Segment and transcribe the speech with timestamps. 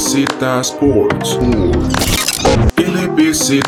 [0.00, 1.38] LBZ Sports.
[2.78, 3.60] LBZ.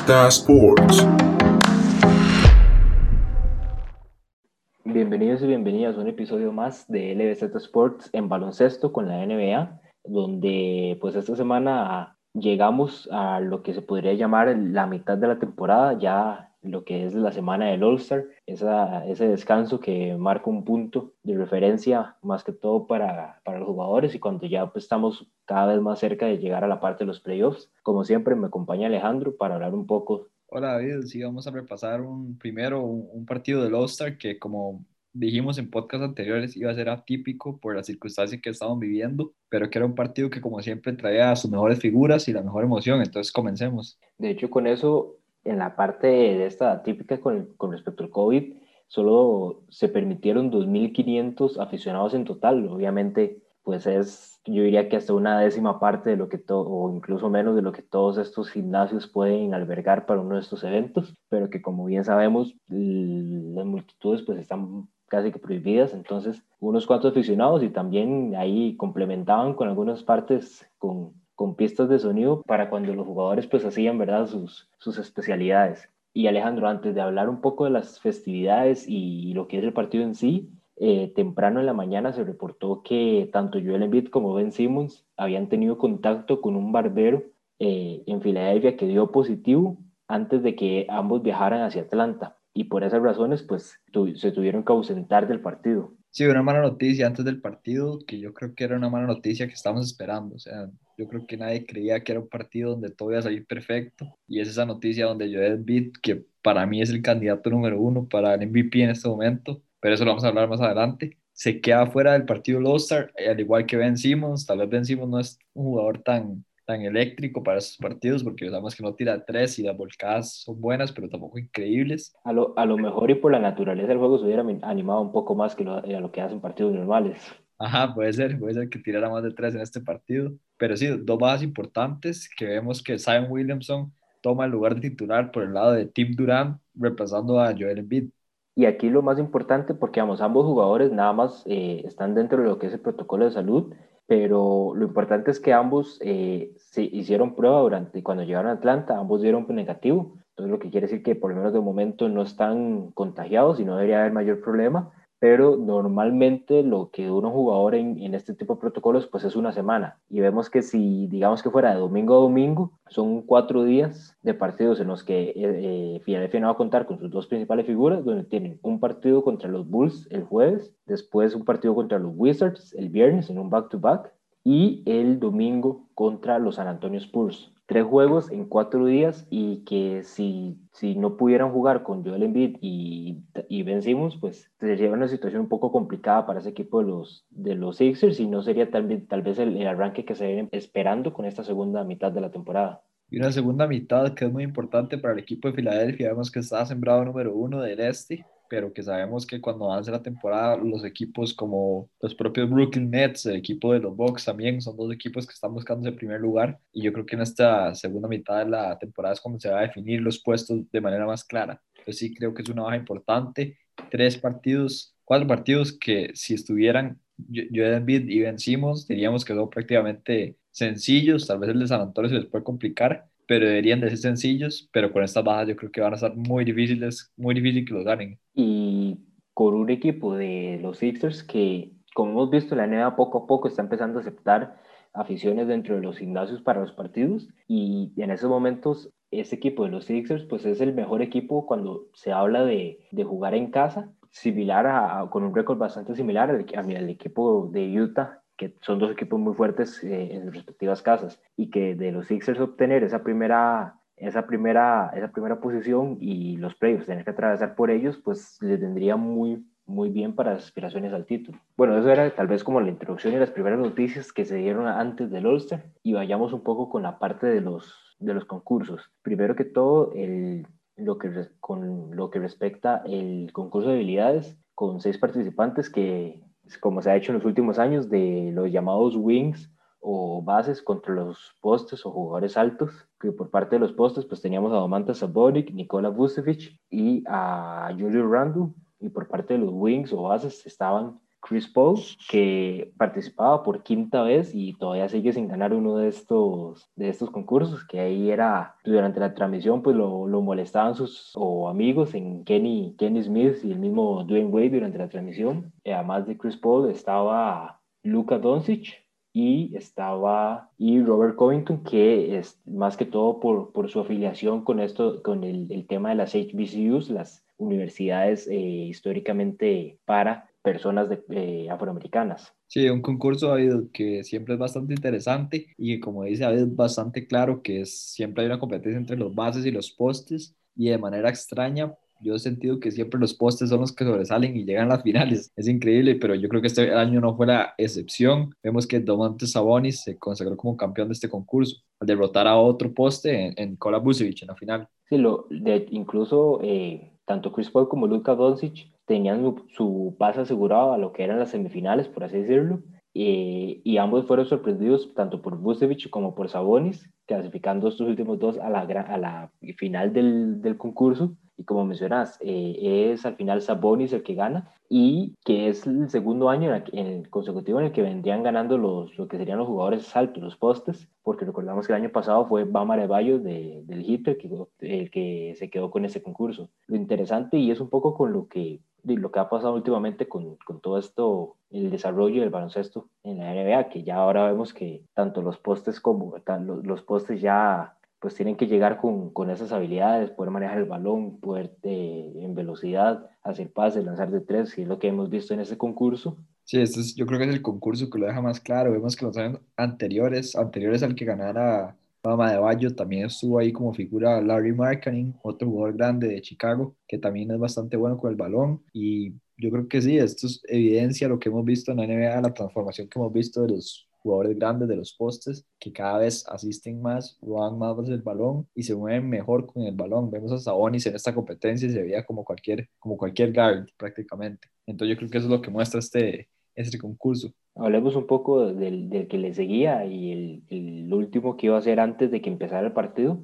[4.82, 9.78] Bienvenidos y bienvenidas a un episodio más de LBZ Sports en baloncesto con la NBA,
[10.04, 15.38] donde pues esta semana llegamos a lo que se podría llamar la mitad de la
[15.38, 21.12] temporada, ya lo que es la semana del All-Star, ese descanso que marca un punto
[21.22, 25.72] de referencia más que todo para, para los jugadores y cuando ya pues, estamos cada
[25.72, 27.70] vez más cerca de llegar a la parte de los playoffs.
[27.82, 30.28] Como siempre me acompaña Alejandro para hablar un poco.
[30.46, 34.84] Hola David, sí vamos a repasar un, primero un, un partido del All-Star que como
[35.12, 39.68] dijimos en podcast anteriores iba a ser atípico por las circunstancias que estamos viviendo, pero
[39.68, 43.02] que era un partido que como siempre traía sus mejores figuras y la mejor emoción,
[43.02, 43.98] entonces comencemos.
[44.18, 48.54] De hecho, con eso en la parte de esta típica con, con respecto al COVID,
[48.86, 52.68] solo se permitieron 2.500 aficionados en total.
[52.68, 56.94] Obviamente, pues es, yo diría que hasta una décima parte de lo que todo, o
[56.94, 61.14] incluso menos de lo que todos estos gimnasios pueden albergar para uno de estos eventos,
[61.28, 67.12] pero que como bien sabemos, las multitudes pues están casi que prohibidas, entonces unos cuantos
[67.12, 72.94] aficionados y también ahí complementaban con algunas partes con con pistas de sonido para cuando
[72.94, 74.26] los jugadores pues hacían, ¿verdad?
[74.26, 75.88] Sus, sus especialidades.
[76.14, 79.72] Y Alejandro, antes de hablar un poco de las festividades y lo que es el
[79.72, 84.34] partido en sí, eh, temprano en la mañana se reportó que tanto Joel Embiid como
[84.34, 87.22] Ben Simmons habían tenido contacto con un barbero
[87.58, 92.36] eh, en Filadelfia que dio positivo antes de que ambos viajaran hacia Atlanta.
[92.54, 93.80] Y por esas razones, pues
[94.16, 95.92] se tuvieron que ausentar del partido.
[96.10, 99.46] Sí, una mala noticia antes del partido, que yo creo que era una mala noticia
[99.46, 100.34] que estábamos esperando.
[100.34, 103.22] O sea, yo creo que nadie creía que era un partido donde todo iba a
[103.22, 104.16] salir perfecto.
[104.26, 108.06] Y es esa noticia donde Joel Embiid, que para mí es el candidato número uno
[108.08, 111.60] para el MVP en este momento, pero eso lo vamos a hablar más adelante, se
[111.60, 114.46] queda fuera del partido All-Star, al igual que Ben Simmons.
[114.46, 118.48] Tal vez Ben Simmons no es un jugador tan tan eléctrico para esos partidos, porque
[118.48, 122.14] sabemos que no tira tres y las volcadas son buenas, pero tampoco increíbles.
[122.24, 125.12] A lo, a lo mejor y por la naturaleza del juego se hubiera animado un
[125.12, 127.20] poco más que lo, a lo que hacen partidos normales.
[127.62, 130.32] Ajá, puede ser, puede ser que tirara más de tres en este partido.
[130.56, 135.30] Pero sí, dos bajas importantes que vemos que Zion Williamson toma el lugar de titular
[135.30, 138.10] por el lado de Tim Durant, reemplazando a Joel Embiid.
[138.56, 142.48] Y aquí lo más importante, porque vamos, ambos jugadores nada más eh, están dentro de
[142.48, 143.72] lo que es el protocolo de salud
[144.12, 148.98] pero lo importante es que ambos eh, se hicieron prueba durante cuando llegaron a Atlanta,
[148.98, 152.20] ambos dieron negativo, entonces lo que quiere decir que por lo menos de momento no
[152.20, 154.90] están contagiados y no debería haber mayor problema
[155.22, 159.52] pero normalmente lo que dura un jugador en, este tipo de protocolos pues es una
[159.52, 160.00] semana.
[160.10, 164.34] Y vemos que si digamos que fuera de domingo a domingo son cuatro días de
[164.34, 168.04] partidos en los que eh, eh, no va a contar con sus dos principales figuras
[168.04, 172.74] donde tienen un partido contra los Bulls el jueves después un partido contra los Wizards
[172.74, 174.12] el viernes en un back to back
[174.42, 180.02] y el domingo contra los San Antonio Spurs tres juegos en cuatro días y que
[180.02, 185.08] si, si no pudieran jugar con Joel Embiid y, y Ben Simmons, pues sería una
[185.08, 188.70] situación un poco complicada para ese equipo de los, de los Sixers y no sería
[188.70, 192.20] tal, tal vez el, el arranque que se viene esperando con esta segunda mitad de
[192.20, 192.82] la temporada.
[193.08, 196.10] Y una segunda mitad que es muy importante para el equipo de Filadelfia.
[196.10, 200.02] Vemos que está sembrado número uno del este pero que sabemos que cuando avance la
[200.02, 204.76] temporada los equipos como los propios Brooklyn Nets, el equipo de los Bucks también son
[204.76, 206.60] dos equipos que están buscando ese primer lugar.
[206.70, 209.60] Y yo creo que en esta segunda mitad de la temporada es cuando se va
[209.60, 211.62] a definir los puestos de manera más clara.
[211.78, 213.56] Entonces sí creo que es una baja importante,
[213.90, 219.48] tres partidos, cuatro partidos que si estuvieran Joel Embiid y Ben Simmons diríamos que son
[219.48, 223.88] prácticamente sencillos, tal vez el de San Antonio se les puede complicar, pero deberían de
[223.88, 227.34] ser sencillos, pero con estas bajas yo creo que van a ser muy difíciles, muy
[227.34, 228.18] difícil que los ganen.
[228.34, 228.98] Y
[229.32, 233.48] con un equipo de los Sixers que, como hemos visto, la NBA poco a poco
[233.48, 234.58] está empezando a aceptar
[234.92, 239.70] aficiones dentro de los gimnasios para los partidos y en esos momentos ese equipo de
[239.70, 243.90] los Sixers pues es el mejor equipo cuando se habla de, de jugar en casa,
[244.10, 248.90] similar a, con un récord bastante similar al, al equipo de Utah que son dos
[248.92, 253.02] equipos muy fuertes eh, en sus respectivas casas y que de los Sixers obtener esa
[253.02, 258.38] primera esa primera esa primera posición y los playoffs tener que atravesar por ellos pues
[258.40, 261.38] les tendría muy muy bien para las aspiraciones al título.
[261.56, 264.66] Bueno, eso era tal vez como la introducción y las primeras noticias que se dieron
[264.66, 268.90] antes del All-Star y vayamos un poco con la parte de los de los concursos.
[269.02, 270.46] Primero que todo, el,
[270.76, 276.20] lo que, con lo que respecta el concurso de habilidades, con seis participantes que
[276.60, 279.50] como se ha hecho en los últimos años, de los llamados wings
[279.80, 284.20] o bases contra los postes o jugadores altos, que por parte de los postes pues
[284.20, 289.50] teníamos a Domantas Sabonik, Nikola Vucevic y a Julio Randu, y por parte de los
[289.52, 291.78] wings o bases estaban Chris Paul,
[292.10, 297.10] que participaba por quinta vez y todavía sigue sin ganar uno de estos, de estos
[297.10, 302.24] concursos, que ahí era, durante la transmisión, pues lo, lo molestaban sus o amigos en
[302.24, 305.52] Kenny, Kenny Smith y el mismo Dwayne Wade durante la transmisión.
[305.64, 308.82] además de Chris Paul estaba Luka Doncic,
[309.12, 314.58] y estaba y Robert Covington que es más que todo por, por su afiliación con
[314.58, 321.02] esto con el, el, tema de las HBCUs las universidades eh, históricamente para personas de,
[321.10, 322.32] eh, afroamericanas.
[322.46, 327.06] Sí, un concurso David, que siempre es bastante interesante y que como dice David, bastante
[327.06, 330.78] claro que es, siempre hay una competencia entre los bases y los postes y de
[330.78, 334.66] manera extraña yo he sentido que siempre los postes son los que sobresalen y llegan
[334.66, 335.32] a las finales.
[335.36, 338.34] Es increíble, pero yo creo que este año no fue la excepción.
[338.42, 342.74] Vemos que Domantas Sabonis se consagró como campeón de este concurso al derrotar a otro
[342.74, 344.68] poste en, en Kola en la final.
[344.88, 350.20] Sí, lo, de, incluso eh, tanto Chris Paul como Luka Doncic tenían su, su pase
[350.20, 352.60] asegurado a lo que eran las semifinales, por así decirlo,
[352.92, 358.38] eh, y ambos fueron sorprendidos tanto por Vucevic como por Sabonis, clasificando estos últimos dos
[358.38, 364.14] a la, final del, concurso y como mencionas, eh, es al final Sabonis el que
[364.14, 368.96] gana y que es el segundo año en, consecutivo en el que vendrían ganando los,
[368.98, 372.44] lo que serían los jugadores altos, los postes, porque recordamos que el año pasado fue
[372.44, 374.28] Bama Adebayo de, del Heat el que,
[374.60, 376.50] el que se quedó con ese concurso.
[376.66, 380.36] Lo interesante y es un poco con lo que lo que ha pasado últimamente con,
[380.44, 384.84] con, todo esto, el desarrollo del baloncesto en la NBA, que ya ahora vemos que
[384.94, 389.52] tanto los postes como los, los postes ya pues tienen que llegar con, con esas
[389.52, 394.62] habilidades, poder manejar el balón, poder eh, en velocidad hacer pases, lanzar de tres, que
[394.62, 396.16] es lo que hemos visto en ese concurso.
[396.42, 398.72] Sí, este es, yo creo que es el concurso que lo deja más claro.
[398.72, 403.52] Vemos que los años anteriores, anteriores al que ganara Fama de Bayo, también estuvo ahí
[403.52, 408.10] como figura Larry Marketing, otro jugador grande de Chicago, que también es bastante bueno con
[408.10, 408.64] el balón.
[408.72, 412.20] Y yo creo que sí, esto es evidencia lo que hemos visto en la NBA,
[412.20, 416.24] la transformación que hemos visto de los jugadores grandes de los postes que cada vez
[416.28, 420.10] asisten más, roban más el balón y se mueven mejor con el balón.
[420.10, 424.48] Vemos a Sabonis en esta competencia y se veía como cualquier, como cualquier guard prácticamente.
[424.66, 427.32] Entonces yo creo que eso es lo que muestra este, este concurso.
[427.54, 431.58] Hablemos un poco del, del que le seguía y el, el, último que iba a
[431.58, 433.18] hacer antes de que empezara el partido,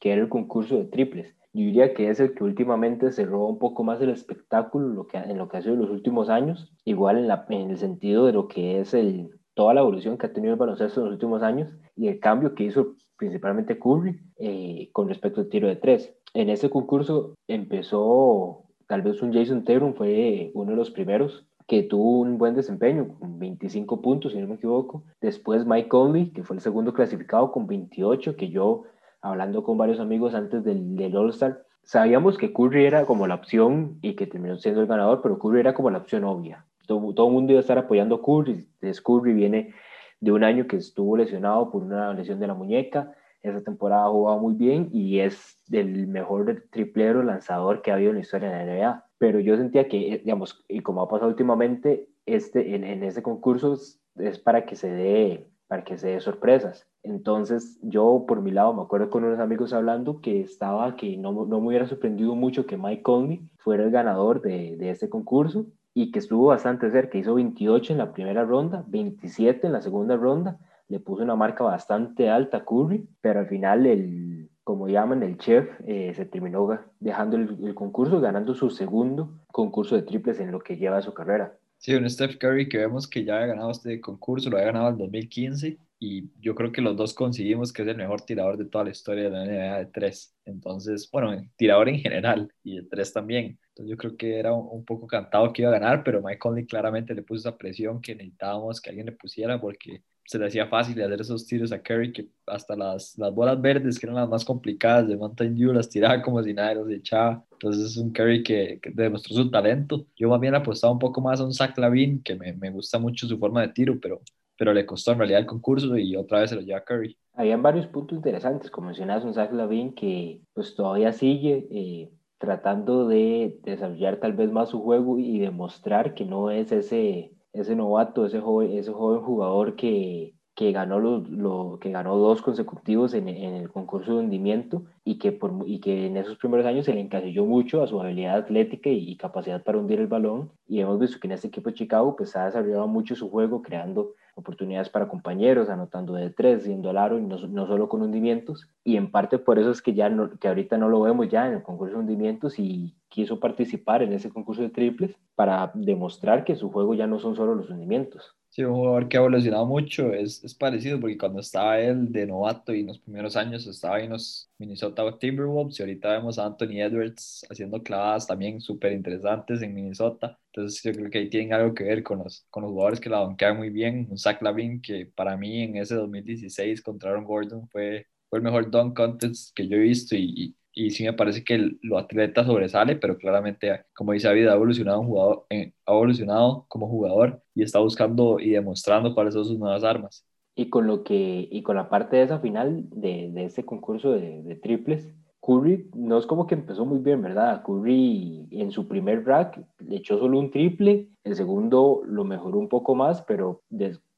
[0.00, 1.34] que era el concurso de triples.
[1.52, 5.18] Yo diría que es el que últimamente roba un poco más el espectáculo lo que,
[5.18, 8.32] en lo que ha sido los últimos años, igual en, la, en el sentido de
[8.32, 11.42] lo que es el, toda la evolución que ha tenido el baloncesto en los últimos
[11.42, 16.14] años y el cambio que hizo principalmente Curry eh, con respecto al tiro de tres.
[16.34, 21.82] En ese concurso empezó, tal vez un Jason Tatum fue uno de los primeros que
[21.82, 25.04] tuvo un buen desempeño, con 25 puntos, si no me equivoco.
[25.20, 28.84] Después Mike Conley, que fue el segundo clasificado con 28, que yo,
[29.20, 33.98] hablando con varios amigos antes del, del All-Star, sabíamos que Curry era como la opción
[34.02, 37.32] y que terminó siendo el ganador, pero Curry era como la opción obvia todo, el
[37.32, 38.68] mundo iba a estar apoyando a Curry.
[39.04, 39.74] Curry viene
[40.20, 43.12] de un año que estuvo lesionado por una lesión de la muñeca.
[43.42, 48.10] Esa temporada ha jugado muy bien y es el mejor triplero lanzador que ha habido
[48.10, 49.04] en la historia de la NBA.
[49.22, 53.78] Pero yo sentía que, digamos, y como ha pasado últimamente, este, en, en ese concurso
[54.16, 56.88] es para que se dé para que se dé sorpresas.
[57.04, 61.46] Entonces yo por mi lado me acuerdo con unos amigos hablando que estaba que no,
[61.46, 65.66] no me hubiera sorprendido mucho que Mike Conley fuera el ganador de, de este concurso
[65.94, 70.16] y que estuvo bastante cerca, hizo 28 en la primera ronda, 27 en la segunda
[70.16, 70.58] ronda,
[70.88, 75.38] le puso una marca bastante alta a Curry, pero al final el, como llaman, el
[75.38, 76.68] chef eh, se terminó
[77.00, 81.56] dejando el, concurso, ganando su segundo concurso de triples en lo que lleva su carrera.
[81.78, 84.90] Sí, un Steph Curry que vemos que ya ha ganado este concurso, lo ha ganado
[84.90, 88.66] en 2015 y yo creo que los dos conseguimos que es el mejor tirador de
[88.66, 90.36] toda la historia de la NBA de tres.
[90.44, 93.58] Entonces, bueno, tirador en general y de tres también.
[93.68, 96.66] Entonces yo creo que era un, poco cantado que iba a ganar, pero Mike Conley
[96.66, 100.66] claramente le puso esa presión que necesitábamos que alguien le pusiera porque se le hacía
[100.66, 104.28] fácil hacer esos tiros a Curry que hasta las, las bolas verdes, que eran las
[104.28, 107.44] más complicadas de Mountain Dew, las tiraba como si nadie los echaba.
[107.52, 110.06] Entonces es un Curry que, que demostró su talento.
[110.16, 112.98] Yo más bien apostaba un poco más a un Zach Lavin, que me, me gusta
[112.98, 114.20] mucho su forma de tiro, pero
[114.62, 117.16] pero le costó en realidad el concurso y otra vez se lo lleva Curry.
[117.34, 123.08] Habían varios puntos interesantes, como mencionas un Zach Lavin que pues todavía sigue eh, tratando
[123.08, 128.26] de desarrollar tal vez más su juego y demostrar que no es ese, ese novato,
[128.26, 133.28] ese joven, ese joven jugador que, que ganó, lo, lo, que ganó dos consecutivos en,
[133.28, 136.92] en, el concurso de hundimiento y que, por, y que en esos primeros años se
[136.92, 140.50] le encasilló mucho a su habilidad atlética y, capacidad para hundir el balón.
[140.66, 143.62] Y hemos visto que en este equipo de Chicago pues, ha desarrollado mucho su juego,
[143.62, 148.02] creando oportunidades para compañeros, anotando de tres, yendo al aro y no, no, solo con
[148.02, 148.68] hundimientos.
[148.84, 151.54] Y en parte por eso es que ya que ahorita no lo vemos ya en
[151.54, 156.56] el concurso de hundimientos y quiso participar en ese concurso de triples para demostrar que
[156.56, 158.34] su juego ya no son solo los hundimientos.
[158.48, 162.26] Sí, un jugador que ha evolucionado mucho, es, es parecido porque cuando estaba él de
[162.26, 166.44] novato y en los primeros años estaba en los Minnesota Timberwolves y ahorita vemos a
[166.46, 170.38] Anthony Edwards haciendo clavadas también súper interesantes en Minnesota.
[170.52, 173.08] Entonces yo creo que ahí tienen algo que ver con los, con los jugadores que
[173.08, 174.06] la banquean muy bien.
[174.10, 178.44] Un Zach Lavin que para mí en ese 2016 contra Aaron Gordon fue, fue el
[178.44, 182.44] mejor dunk contest que yo he visto y, y sí me parece que lo atleta
[182.44, 187.42] sobresale, pero claramente, como dice David, ha evolucionado, un jugador, eh, ha evolucionado como jugador
[187.54, 190.26] y está buscando y demostrando cuáles son sus nuevas armas.
[190.54, 194.12] Y con, lo que, y con la parte de esa final de, de este concurso
[194.12, 197.62] de, de, triples, Curry no es como que empezó muy bien, ¿verdad?
[197.64, 202.68] Curry en su primer rack le echó solo un triple, el segundo lo mejoró un
[202.68, 203.62] poco más, pero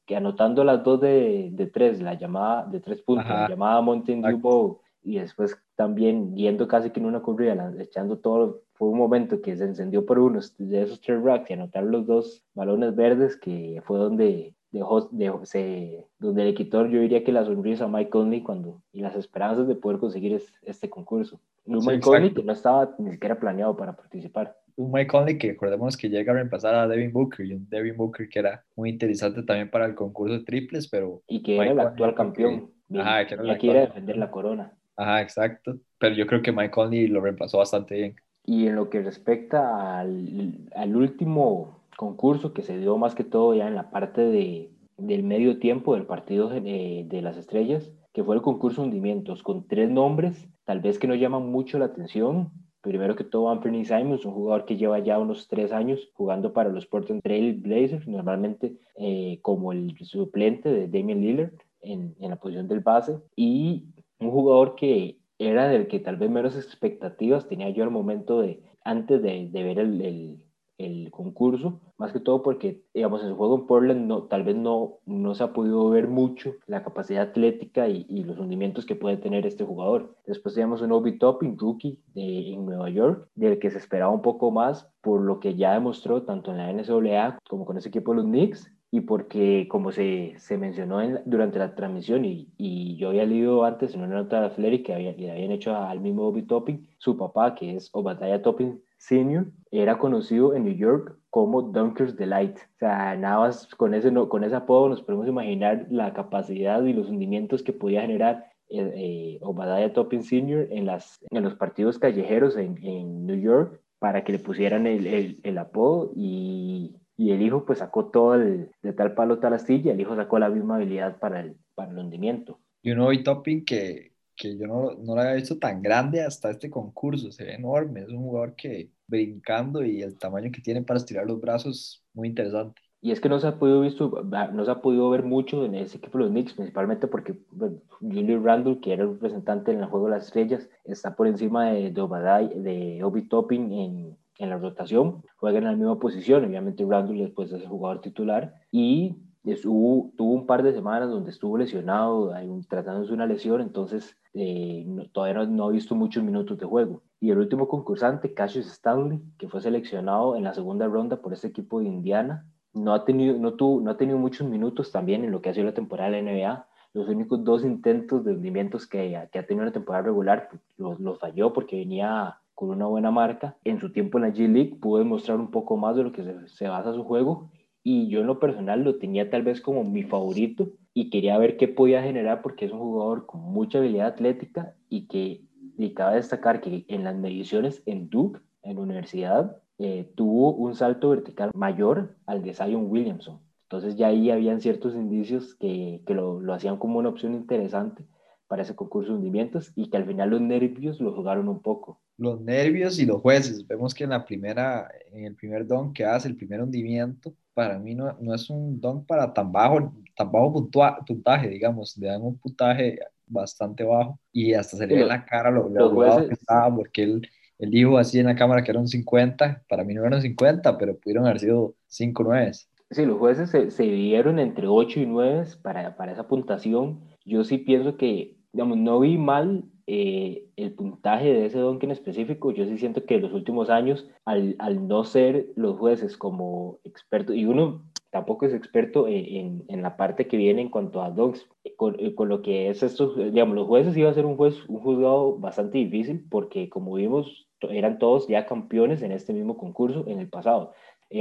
[0.05, 4.21] que anotando las dos de, de tres, la llamada de tres puntos, la llamada Mountain
[4.21, 9.41] Dew y después también yendo casi que en una corrida, echando todo, fue un momento
[9.41, 13.37] que se encendió por unos de esos tres racks y anotar los dos balones verdes,
[13.37, 15.09] que fue donde dejó,
[15.45, 19.15] se, donde le quitó, yo diría que la sonrisa a Mike Conley cuando, y las
[19.15, 21.39] esperanzas de poder conseguir este concurso.
[21.65, 24.57] Un Mike Conley que no estaba ni siquiera planeado para participar.
[24.75, 27.95] Un Mike Conley que recordemos que llega a reemplazar a Devin Booker y un Devin
[27.95, 31.21] Booker que era muy interesante también para el concurso de triples, pero...
[31.27, 32.71] Y que era el actual campeón.
[32.93, 34.73] Ajá, que era quiere defender la corona.
[34.97, 35.77] Ajá, exacto.
[35.97, 38.15] Pero yo creo que Mike Conley lo reemplazó bastante bien.
[38.45, 43.55] Y en lo que respecta al, al último concurso que se dio más que todo
[43.55, 48.23] ya en la parte de, del medio tiempo del partido de, de las estrellas, que
[48.23, 52.51] fue el concurso hundimientos, con tres nombres, tal vez que no llaman mucho la atención.
[52.81, 56.69] Primero que todo, Anthony Simons, un jugador que lleva ya unos tres años jugando para
[56.69, 62.35] los Portland Trail Blazers, normalmente eh, como el suplente de Damian Lillard en, en la
[62.35, 63.17] posición del base.
[63.35, 63.85] Y
[64.19, 68.63] un jugador que era del que tal vez menos expectativas tenía yo al momento de,
[68.83, 70.39] antes de, ver el,
[70.77, 74.55] el, concurso, más que todo porque, digamos, en su juego en Portland no, tal vez
[74.55, 79.17] no, no se ha podido ver mucho la capacidad atlética y, los hundimientos que puede
[79.17, 80.15] tener este jugador.
[80.25, 84.51] Después tenemos un Obi Topping, rookie en Nueva York, del que se esperaba un poco
[84.51, 88.17] más por lo que ya demostró tanto en la NCAA como con ese equipo de
[88.17, 93.09] los Knicks y porque como se, se mencionó en, durante la transmisión y, y, yo
[93.09, 96.23] había leído antes en una nota de Athletic que había, le habían hecho al mismo
[96.23, 101.61] Bobby Topping, su papá que es Obadiah Topping Sr., era conocido en New York como
[101.61, 102.57] Dunkers Delight.
[102.57, 106.93] O sea, nada más con ese, con ese apodo nos podemos imaginar la capacidad y
[106.93, 110.69] los hundimientos que podía generar eh, eh Obadiah Topping Sr.
[110.71, 115.05] En, las, en los partidos callejeros en, en New York para que le pusieran el,
[115.05, 119.53] el, el apodo y y el hijo pues sacó todo el, de tal palo tal
[119.53, 122.59] astilla, el hijo sacó la misma habilidad para el, para el hundimiento.
[122.81, 126.51] Y uno hoy topping que, que yo no, no lo había visto tan grande hasta
[126.51, 130.81] este concurso, se ve enorme, es un jugador que brincando y el tamaño que tiene
[130.81, 132.81] para estirar los brazos, muy interesante.
[133.01, 135.75] Y es que no se ha podido, visto, no se ha podido ver mucho en
[135.75, 139.79] ese equipo de los Knicks, principalmente porque bueno, Julius Randle, que era el representante en
[139.79, 144.49] el juego de las estrellas, está por encima de, de, de Obi Topping en, en
[144.49, 149.15] la rotación, juega en la misma posición, obviamente Randall después es el jugador titular y
[149.45, 152.33] estuvo, tuvo un par de semanas donde estuvo lesionado,
[152.67, 157.03] tratándose una lesión, entonces eh, todavía no, ha visto muchos minutos de juego.
[157.19, 161.47] Y el último concursante, Cassius Stanley, que fue seleccionado en la segunda ronda por ese
[161.47, 165.31] equipo de Indiana, no ha tenido, no tuvo, no ha tenido muchos minutos también en
[165.31, 166.67] lo que ha sido la temporada de la NBA.
[166.93, 170.61] Los únicos dos intentos de hundimientos que, que ha tenido en la temporada regular pues,
[170.77, 173.57] los, los falló porque venía con una buena marca.
[173.63, 176.67] En su tiempo en la G-League pudo demostrar un poco más de lo que se,
[176.67, 177.51] basa su juego
[177.83, 181.57] y yo en lo personal lo tenía tal vez como mi favorito y quería ver
[181.57, 185.43] qué podía generar porque es un jugador con mucha habilidad atlética y que
[185.77, 190.73] y cabe destacar que en las mediciones en Duke, en la universidad, eh, tuvo un
[190.73, 193.41] salto vertical mayor al de Zion Williamson.
[193.63, 198.05] Entonces ya ahí habían ciertos indicios que, que lo, lo hacían como una opción interesante
[198.47, 201.99] para ese concurso de hundimientos y que al final los nervios lo jugaron un poco.
[202.17, 203.65] Los nervios y los jueces.
[203.67, 207.79] Vemos que en la primera, en el primer don que hace, el primer hundimiento, para
[207.79, 210.69] mí no, no es un don para tan bajo, tan bajo
[211.05, 215.25] puntaje, digamos, le dan un puntaje bastante bajo y hasta se le ve en la
[215.25, 218.87] cara lo, lo que estaba porque él, él dijo así en la cámara que eran
[218.87, 222.51] 50, para mí no eran 50, pero pudieron haber sido 5 9.
[222.95, 227.01] Sí, los jueces se, dividieron entre 8 y 9 para, para esa puntuación.
[227.25, 231.91] Yo sí pienso que digamos, no vi mal eh, el puntaje de ese don en
[231.91, 232.51] específico.
[232.51, 236.79] Yo sí siento que en los últimos años, al, al no ser los jueces como
[236.85, 241.09] expertos, y uno tampoco es experto en, en, la parte que viene en cuanto a
[241.09, 244.55] dogs, con, con, lo que es esto, digamos, los jueces iba a ser un juez,
[244.69, 250.05] un juzgado bastante difícil porque como vimos, eran todos ya campeones en este mismo concurso
[250.07, 250.71] en el pasado.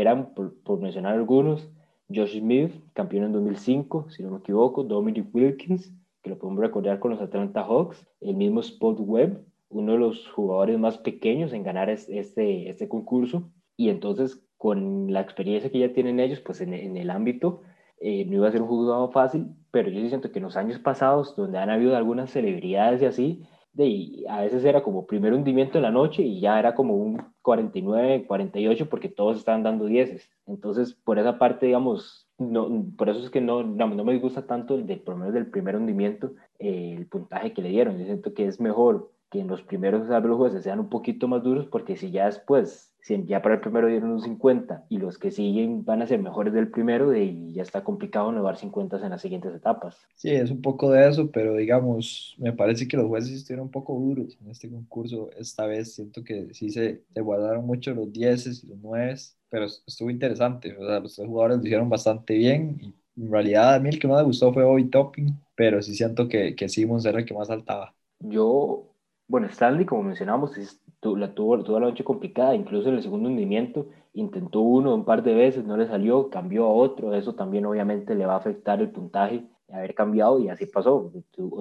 [0.00, 1.70] Eran, por, por mencionar algunos,
[2.12, 6.98] Josh Smith, campeón en 2005, si no me equivoco, Dominic Wilkins, que lo podemos recordar
[6.98, 11.62] con los Atlanta Hawks, el mismo Spot Webb, uno de los jugadores más pequeños en
[11.62, 16.72] ganar este, este concurso, y entonces con la experiencia que ya tienen ellos, pues en,
[16.72, 17.62] en el ámbito,
[18.00, 20.78] eh, no iba a ser un juzgado fácil, pero yo siento que en los años
[20.78, 23.42] pasados, donde han habido algunas celebridades y así,
[23.74, 27.22] de, a veces era como primer hundimiento en la noche y ya era como un
[27.42, 30.30] 49, 48 porque todos estaban dando 10.
[30.46, 34.76] Entonces, por esa parte, digamos, no, por eso es que no, no, me gusta tanto
[34.76, 37.98] el del, por del primer hundimiento, eh, el puntaje que le dieron.
[37.98, 41.42] Yo siento que es mejor que en los primeros los jueces sean un poquito más
[41.42, 42.93] duros porque si ya después
[43.26, 46.54] ya para el primero dieron un 50 y los que siguen van a ser mejores
[46.54, 49.98] del primero, de, ya está complicado no dar 50 en las siguientes etapas.
[50.14, 53.70] Sí, es un poco de eso, pero digamos, me parece que los jueces estuvieron un
[53.70, 55.30] poco duros en este concurso.
[55.36, 59.14] Esta vez siento que sí se, se guardaron mucho los 10 y los 9,
[59.50, 60.76] pero estuvo interesante.
[60.76, 63.98] O sea, los tres jugadores lo hicieron bastante bien y en realidad a mí el
[63.98, 67.24] que más me gustó fue Bobby Topping, pero sí siento que, que Simmons era el
[67.26, 67.94] que más saltaba.
[68.20, 68.93] Yo,
[69.26, 73.28] bueno, Stanley, como mencionamos, es la tuvo toda la noche complicada, incluso en el segundo
[73.28, 77.66] hundimiento intentó uno un par de veces, no le salió, cambió a otro, eso también
[77.66, 81.12] obviamente le va a afectar el puntaje de haber cambiado y así pasó,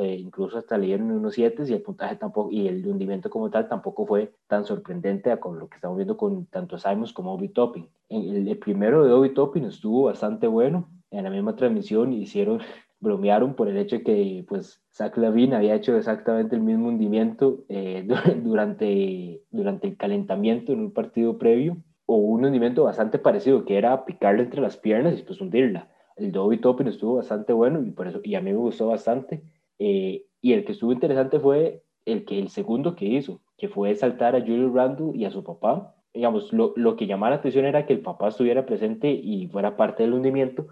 [0.01, 3.49] eh, incluso hasta le dieron unos 7 y el puntaje tampoco, y el hundimiento como
[3.49, 7.49] tal tampoco fue tan sorprendente con lo que estamos viendo con tanto Simons como Obi
[7.49, 7.89] Topping.
[8.09, 12.59] El, el primero de Obi Topping estuvo bastante bueno, en la misma transmisión hicieron
[13.03, 17.65] bromearon por el hecho de que pues Zach Lavin había hecho exactamente el mismo hundimiento
[17.67, 18.07] eh,
[18.43, 24.05] durante, durante el calentamiento en un partido previo o un hundimiento bastante parecido que era
[24.05, 25.89] picarle entre las piernas y pues hundirla.
[26.15, 29.43] El Dobby Topping estuvo bastante bueno y, por eso, y a mí me gustó bastante.
[29.79, 33.93] Eh, y el que estuvo interesante fue el, que, el segundo que hizo, que fue
[33.95, 35.95] saltar a Julio Randall y a su papá.
[36.13, 39.75] Digamos, lo, lo que llamaba la atención era que el papá estuviera presente y fuera
[39.75, 40.67] parte del hundimiento,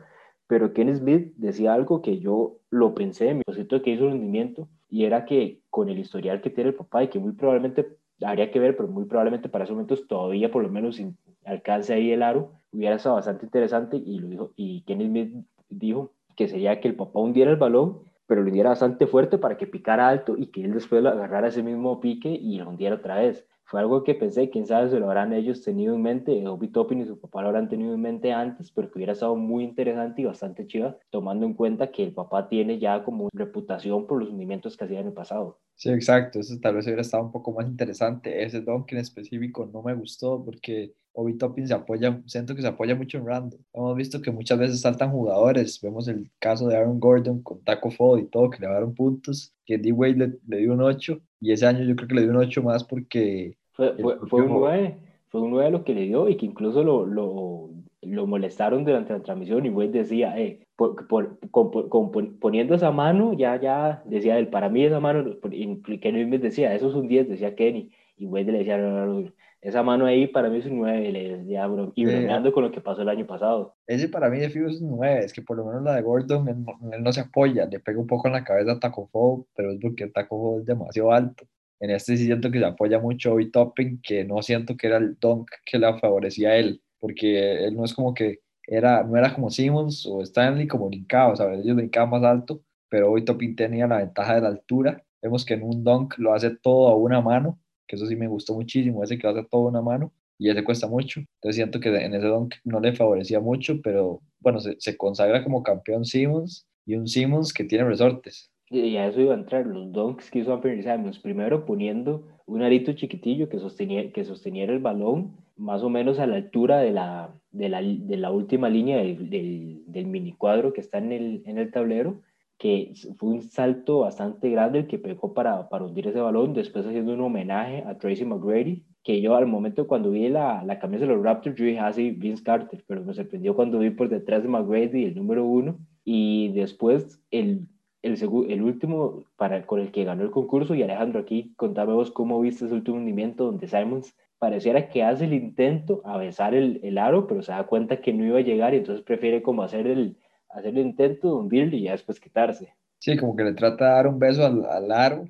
[0.52, 4.16] pero Ken Smith decía algo que yo lo pensé en mi proyecto que hizo el
[4.16, 7.96] hundimiento y era que con el historial que tiene el papá y que muy probablemente
[8.22, 11.94] habría que ver, pero muy probablemente para esos momentos todavía por lo menos sin alcance
[11.94, 15.34] ahí el aro, hubiera estado bastante interesante y lo dijo, y Ken Smith
[15.70, 19.56] dijo que sería que el papá hundiera el balón, pero lo hundiera bastante fuerte para
[19.56, 22.96] que picara alto y que él después lo agarrara ese mismo pique y lo hundiera
[22.96, 26.46] otra vez fue algo que pensé, quién sabe si lo habrán ellos tenido en mente,
[26.46, 29.38] Obi Toppin y su papá lo habrán tenido en mente antes, pero que hubiera estado
[29.38, 34.08] muy interesante y bastante chiva, tomando en cuenta que el papá tiene ya como reputación
[34.08, 35.62] por los hundimientos que hacía en el pasado.
[35.76, 38.44] Sí, exacto, eso tal vez hubiera estado un poco más interesante.
[38.44, 42.68] Ese Donkey en específico no me gustó porque Obi Toppin se apoya, siento que se
[42.68, 43.66] apoya mucho en Randall.
[43.74, 47.90] Hemos visto que muchas veces saltan jugadores, vemos el caso de Aaron Gordon con Taco
[47.90, 51.54] Fall y todo, que le dieron puntos, que D-Wade le, le dio un 8 y
[51.54, 53.96] ese año yo creo que le dio un 8 más porque fue,
[54.28, 54.98] fue, un 9,
[55.30, 57.70] fue un 9 lo que le dio y que incluso lo, lo,
[58.02, 63.34] lo molestaron durante la transmisión y Wade decía, eh, por, por, con, poniendo esa mano,
[63.34, 67.30] ya, ya, decía él, para mí esa mano, Kenny me decía, eso es un 10,
[67.30, 69.32] decía Kenny, y Wade le decía, no, no, no,
[69.62, 72.72] esa mano ahí para mí es un 9, le decía, bro, y bromeando con lo
[72.72, 73.76] que pasó el año pasado.
[73.86, 76.02] Ese para mí de fijo es un 9, es que por lo menos la de
[76.02, 79.08] Gordon, él, él no se apoya, le pega un poco en la cabeza a Taco
[79.08, 81.46] Fall, pero es porque Taco Fall es demasiado alto.
[81.82, 84.98] En este sí siento que se apoya mucho Obi Topping, que no siento que era
[84.98, 89.18] el dunk que le favorecía a él, porque él no es como que era, no
[89.18, 91.62] era como Simmons o Stanley como brincaba, ¿sabes?
[91.64, 95.04] Ellos brincaban más alto, pero Obi Topping tenía la ventaja de la altura.
[95.24, 98.28] Vemos que en un dunk lo hace todo a una mano, que eso sí me
[98.28, 101.20] gustó muchísimo, ese que lo hace todo a una mano, y ese cuesta mucho.
[101.20, 105.44] Entonces siento que en ese dunk no le favorecía mucho, pero bueno, se, se consagra
[105.44, 109.68] como campeón Simmons y un Simmons que tiene resortes y a eso iba a entrar,
[109.68, 114.72] los donks que hizo Anthony Simons, primero poniendo un arito chiquitillo que, sostenía, que sosteniera
[114.72, 118.70] el balón más o menos a la altura de la, de la, de la última
[118.70, 122.22] línea del, del, del, mini cuadro que está en el, en el tablero,
[122.58, 126.86] que fue un salto bastante grande el que pegó para, para hundir ese balón, después
[126.86, 131.06] haciendo un homenaje a Tracy McGrady, que yo al momento cuando vi la, la camisa
[131.06, 134.44] de los Raptors, yo dije, ah, Vince Carter, pero me sorprendió cuando vi por detrás
[134.44, 137.68] de McGrady el número uno, y después el
[138.02, 138.18] el,
[138.50, 140.76] el último para, con el que ganó el concurso.
[140.76, 145.34] Y Alejandro, aquí contame cómo viste ese último hundimiento donde Simons pareciera que hace el
[145.34, 148.74] intento a besar el, el, aro, pero se da cuenta que no iba a llegar
[148.74, 150.18] y entonces prefiere como hacer el,
[150.50, 152.74] hacer el intento de hundirle y ya después quitarse.
[152.98, 155.26] Sí, como que le trata de dar un beso al, al aro.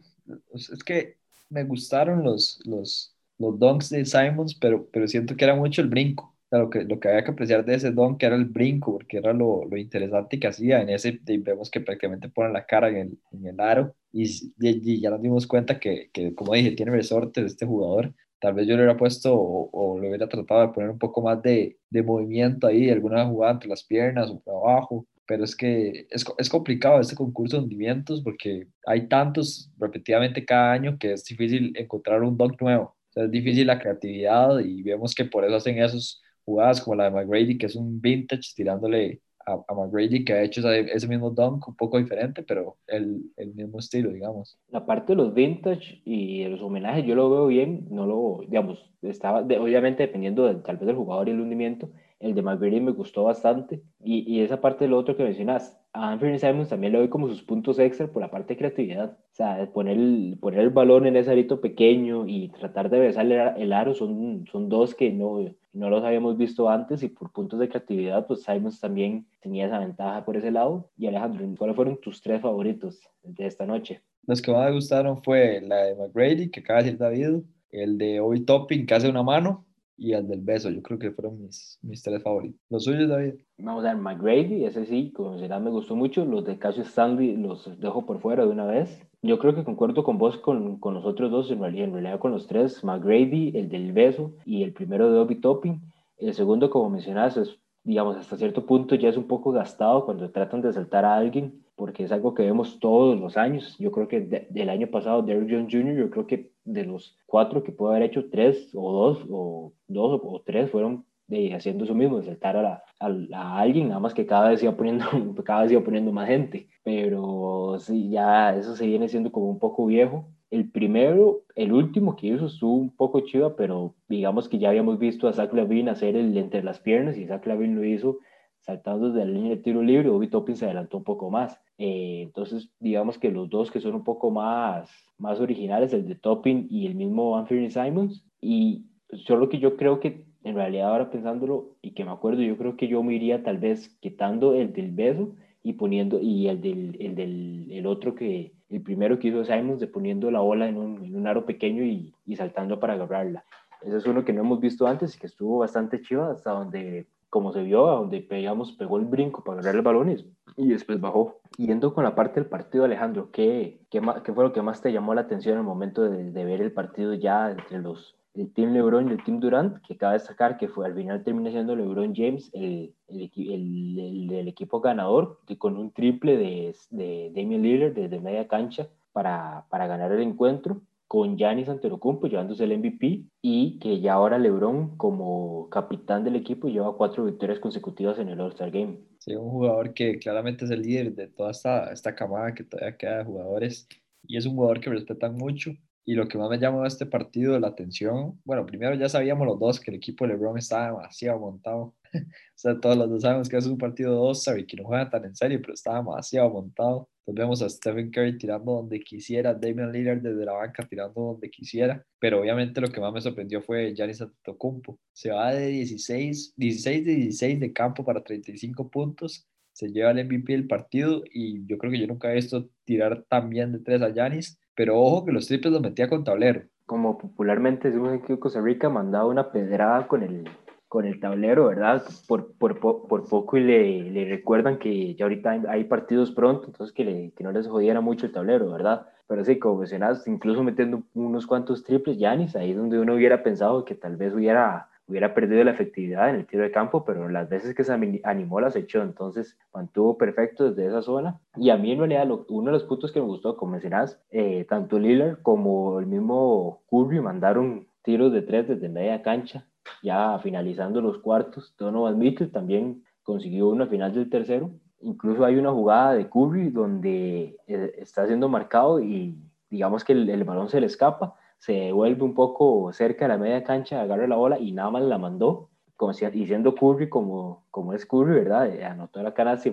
[0.53, 1.17] Es que
[1.49, 6.30] me gustaron los, los, los de Simons, pero, pero siento que era mucho el brinco.
[6.59, 9.17] Lo, que, lo que había que apreciar de ese don, que era el brinco, porque
[9.17, 10.81] era lo, lo interesante que hacía.
[10.81, 15.01] En ese vemos que prácticamente pone la cara en el, en el aro y, y,
[15.01, 18.13] ya nos dimos cuenta que, que, como dije, tiene resortes este jugador.
[18.39, 21.21] Tal vez yo le hubiera puesto o, o le hubiera tratado de poner un poco
[21.21, 25.55] más de, de movimiento ahí, alguna jugada entre las piernas o por abajo, pero es
[25.55, 31.13] que es, es, complicado este concurso de hundimientos porque hay tantos repetidamente cada año que
[31.13, 32.97] es difícil encontrar un dunk nuevo.
[33.11, 36.95] O sea, es difícil la creatividad y vemos que por eso hacen esas jugadas como
[36.95, 40.91] la de McGrady, que es un vintage tirándole a, a McGrady, que ha hecho ese,
[40.93, 44.59] ese, mismo dunk un poco diferente, pero el, el, mismo estilo, digamos.
[44.69, 48.41] La parte de los vintage y de los homenajes, yo lo veo bien, no lo,
[48.47, 51.89] digamos, estaba, de, obviamente dependiendo del, tal vez del jugador y el hundimiento,
[52.21, 53.81] el de McGrady me gustó bastante.
[53.99, 57.27] Y, y esa parte del otro que mencionas, a Anthony Simons también le doy como
[57.27, 59.11] sus puntos extra por la parte de creatividad.
[59.11, 63.41] O sea, poner el, poner el balón en ese arito pequeño y tratar de besarle
[63.57, 67.59] el aro son, son dos que no, no los habíamos visto antes y por puntos
[67.59, 70.89] de creatividad, pues Simons también tenía esa ventaja por ese lado.
[70.97, 74.01] Y Alejandro, ¿cuáles fueron tus tres favoritos de esta noche?
[74.27, 77.97] Los que más me gustaron fue la de McGrady, que acaba de decir David, el
[77.97, 79.65] de Obi Topping, que hace una mano,
[79.97, 80.69] y el del beso.
[80.69, 82.59] Yo creo que fueron mis, mis tres favoritos.
[82.69, 83.35] ¿Los suyos, David?
[83.57, 86.25] Vamos a ver, McGrady, ese sí, como será, me gustó mucho.
[86.25, 89.07] Los de Cassius Stanley los dejo por fuera de una vez.
[89.21, 92.19] Yo creo que concuerdo con vos con, con los otros dos, en realidad, en realidad
[92.19, 92.83] con los tres.
[92.83, 95.81] McGrady, el del beso y el primero de Obi Topping.
[96.17, 100.29] El segundo, como mencionas, es, digamos, hasta cierto punto ya es un poco gastado cuando
[100.31, 103.75] tratan de saltar a alguien porque es algo que vemos todos los años.
[103.79, 107.17] Yo creo que de, del año pasado, Derrick Jones Jr., yo creo que de los
[107.25, 111.85] cuatro que puede haber hecho, tres o dos o dos o, tres fueron de, haciendo
[111.85, 114.75] eso mismo, de saltar a, la, a, a, alguien, nada más que cada vez iba
[114.75, 115.05] poniendo,
[115.45, 116.69] cada vez iba poniendo más gente.
[116.83, 120.27] Pero sí, ya eso se viene siendo como un poco viejo.
[120.49, 124.99] El primero, el último que hizo estuvo un poco chido, pero digamos que ya habíamos
[124.99, 128.19] visto a Zach Lavin hacer el entre las piernas y Zach Lavin lo hizo
[128.61, 131.59] saltando desde la línea de tiro libre, Obi Toppin se adelantó un poco más.
[131.77, 136.15] Eh, entonces, digamos que los dos que son un poco más, más originales, el de
[136.15, 138.85] Toppin y el mismo Anthony Simons, y
[139.25, 142.77] solo que yo creo que en realidad ahora pensándolo y que me acuerdo, yo creo
[142.77, 146.97] que yo me iría tal vez quitando el del beso y poniendo, y el del,
[146.99, 150.77] el del el otro que, el primero que hizo Simons, de poniendo la ola en
[150.77, 153.43] un, en un aro pequeño y, y saltando para agarrarla.
[153.81, 157.07] Ese es uno que no hemos visto antes y que estuvo bastante chido hasta donde
[157.31, 160.17] como se vio, a donde pegamos, pegó el brinco para agarrar el balón
[160.57, 161.39] y, después bajó.
[161.57, 164.91] Yendo con la parte del partido, Alejandro, ¿qué, qué, qué fue lo que más te
[164.91, 168.51] llamó la atención en el momento de, de, ver el partido ya entre los el
[168.53, 169.81] Team LeBron y el Team Durant?
[169.81, 174.47] Que cabe destacar que fue al final termina siendo LeBron James el, el, el, el
[174.49, 180.11] equipo ganador con un triple de, de Damian Lillard desde media cancha para, para ganar
[180.11, 186.23] el encuentro con Giannis Antetokounmpo llevándose el MVP y que ya ahora LeBron como capitán
[186.23, 188.97] del equipo lleva cuatro victorias consecutivas en el All-Star Game.
[189.19, 192.95] Sí, un jugador que claramente es el líder de toda esta, esta camada que todavía
[192.95, 193.89] queda de jugadores
[194.25, 195.71] y es un jugador que respetan mucho
[196.05, 199.45] y lo que más me llamó a este partido la atención, bueno, primero ya sabíamos
[199.45, 201.93] los dos que el equipo de LeBron estaba demasiado montado.
[202.13, 202.21] o
[202.55, 205.09] sea, todos los dos sabemos que es un partido de All-Star y que no juega
[205.09, 207.09] tan en serio, pero estaba demasiado montado.
[207.25, 211.49] Entonces vemos a Stephen Curry tirando donde quisiera, Damian Lillard desde la banca tirando donde
[211.49, 214.99] quisiera, pero obviamente lo que más me sorprendió fue Giannis Antetokounmpo.
[215.13, 220.25] Se va de 16, 16 de 16 de campo para 35 puntos, se lleva el
[220.25, 223.79] MVP del partido y yo creo que yo nunca he visto tirar tan bien de
[223.79, 226.63] tres a Giannis pero ojo que los triples los metía con tablero.
[226.85, 230.49] Como popularmente decimos aquí en Costa Rica, mandaba una pedrada con el,
[230.91, 232.03] con el tablero, ¿verdad?
[232.27, 236.93] Por, por, por poco y le, le, recuerdan que ya ahorita hay partidos pronto, entonces
[236.93, 239.07] que, le, que no les jodiera mucho el tablero, ¿verdad?
[239.25, 243.41] Pero sí, como mencionas, incluso metiendo unos cuantos triples, Yanis, ahí es donde uno hubiera
[243.41, 247.29] pensado que tal vez hubiera hubiera perdido la efectividad en el tiro de campo, pero
[247.29, 251.39] las veces que se animó las echó, entonces mantuvo perfecto desde esa zona.
[251.55, 254.65] Y a mí en realidad uno de los puntos que me gustó, como mencionas, eh,
[254.67, 259.65] tanto Lillard como el mismo Curry mandaron tiros de tres desde media cancha,
[260.01, 261.73] ya finalizando los cuartos.
[261.77, 264.71] Donovan Mitchell también consiguió una final del tercero.
[265.01, 269.37] Incluso hay una jugada de Curry donde eh, está siendo marcado y
[269.69, 273.37] digamos que el, el balón se le escapa se vuelve un poco cerca de la
[273.37, 277.67] media cancha, agarra la bola y nada más la mandó, como si, diciendo Curry como,
[277.69, 278.67] como es Curry, ¿verdad?
[278.73, 279.71] Eh, anotó la cara, fue,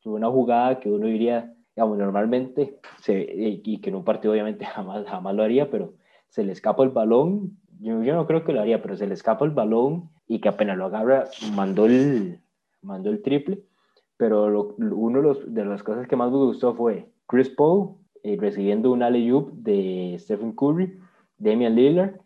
[0.00, 3.20] fue, una jugada que uno diría, digamos, normalmente, se,
[3.62, 5.92] y que en un partido obviamente jamás, jamás lo haría, pero
[6.30, 9.14] se le escapa el balón, yo, yo no creo que lo haría, pero se le
[9.14, 12.40] escapa el balón y que apenas lo agarra, mandó el,
[12.82, 13.60] mandó el triple,
[14.16, 17.96] pero lo, uno de, los, de, las cosas que más me gustó fue Chris Paul
[18.22, 20.98] eh, recibiendo un alley-oop de Stephen Curry
[21.38, 22.20] Damian Lillard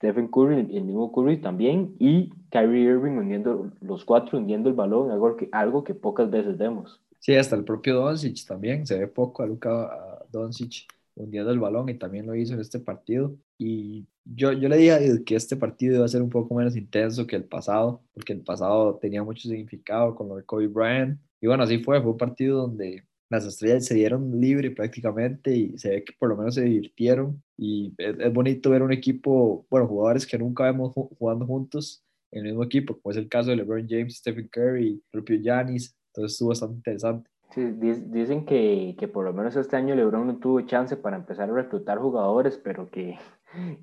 [0.00, 5.10] Stephen Curry, el mismo Curry también, y Kyrie Irving hundiendo los cuatro, hundiendo el balón,
[5.10, 7.02] algo que, algo que pocas veces vemos.
[7.18, 10.86] Sí, hasta el propio Doncic también, se ve poco a Luka Doncic
[11.16, 13.34] hundiendo el balón y también lo hizo en este partido.
[13.58, 17.26] Y yo, yo le dije que este partido iba a ser un poco menos intenso
[17.26, 21.18] que el pasado, porque el pasado tenía mucho significado con lo de Kobe Bryant.
[21.40, 25.78] Y bueno, así fue, fue un partido donde las estrellas se dieron libre prácticamente y
[25.78, 27.42] se ve que por lo menos se divirtieron.
[27.56, 32.52] Y es, bonito ver un equipo, bueno, jugadores que nunca vemos jugando juntos en el
[32.52, 35.96] mismo equipo, como es el caso de LeBron James, Stephen Curry, propio Giannis.
[36.08, 37.30] Entonces estuvo bastante interesante.
[37.52, 41.50] Sí, dicen que, que, por lo menos este año LeBron no tuvo chance para empezar
[41.50, 43.18] a reclutar jugadores, pero que,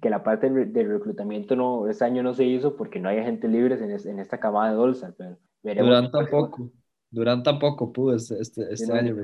[0.01, 3.47] que la parte del, reclutamiento no, este año no se hizo porque no hay gente
[3.47, 5.37] libre en, en esta camada de All-Star.
[5.61, 6.69] Durant tampoco,
[7.11, 9.15] Durant tampoco pudo este, este, este año.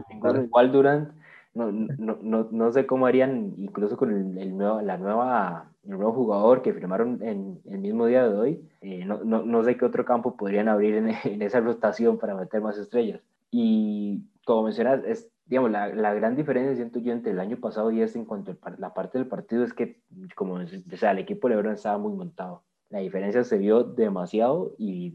[0.44, 1.10] igual Durant,
[1.54, 5.92] no, no, no, no, sé cómo harían, incluso con el, el nuevo, la nueva, el
[5.92, 9.78] nuevo jugador que firmaron en el mismo día de hoy, eh, no, no, no, sé
[9.78, 13.22] qué otro campo podrían abrir en, en esa rotación para meter más estrellas.
[13.52, 17.92] Y como mencionas, es, digamos, la, la, gran diferencia, siento yo, entre el año pasado
[17.92, 20.02] y este en cuanto a la parte del partido es que,
[20.36, 22.64] como o sea, el equipo de LeBron estaba muy montado.
[22.90, 25.10] La diferencia se vio demasiado y,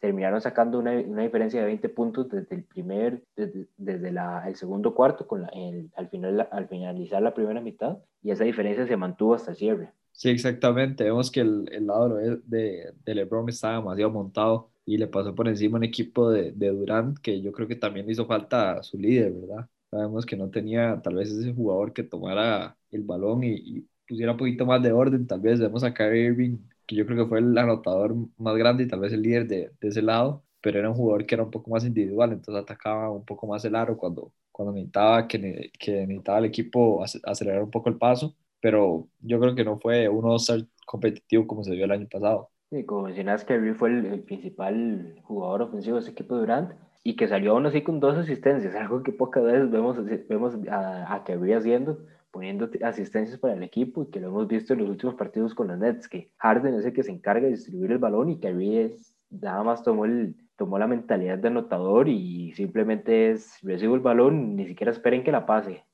[0.00, 4.54] terminaron sacando una, una, diferencia de 20 puntos desde el primer, desde, desde la, el
[4.56, 8.86] segundo cuarto, con la, el, al, final, al finalizar la primera mitad, y esa diferencia
[8.86, 9.92] se mantuvo hasta el cierre.
[10.12, 11.04] Sí, exactamente.
[11.04, 15.48] Vemos que el, el lado de, de LeBron estaba demasiado montado y le pasó por
[15.48, 18.82] encima un equipo de, de Durant que yo creo que también le hizo falta a
[18.82, 19.68] su líder, ¿verdad?
[19.92, 24.38] Sabemos que no tenía tal vez ese jugador que tomara el balón y, pusiera un
[24.38, 25.26] poquito más de orden.
[25.26, 28.84] Tal vez vemos a Kyrie Irving, que yo creo que fue el anotador más grande
[28.84, 31.44] y tal vez el líder de, de ese lado, pero era un jugador que era
[31.44, 35.70] un poco más individual, entonces atacaba un poco más el aro cuando, cuando necesitaba que,
[35.78, 40.08] que necesitaba el equipo acelerar un poco el paso, pero yo creo que no fue
[40.08, 42.50] uno ser competitivo como se vio el año pasado.
[42.70, 47.16] Sí, como mencionas, Kerry fue el, principal jugador ofensivo de ese equipo de Durant y
[47.16, 51.24] que salió aún así con dos asistencias, algo que pocas veces vemos, vemos a, a
[51.24, 51.98] Kerry haciendo,
[52.30, 55.68] poniendo asistencias para el equipo y que lo hemos visto en los últimos partidos con
[55.68, 58.78] los Nets, que Harden es el que se encarga de distribuir el balón y Kerry
[58.78, 64.00] es, nada más tomó, el, tomó la mentalidad de anotador y simplemente es recibo el
[64.00, 65.84] balón, ni siquiera esperen que la pase,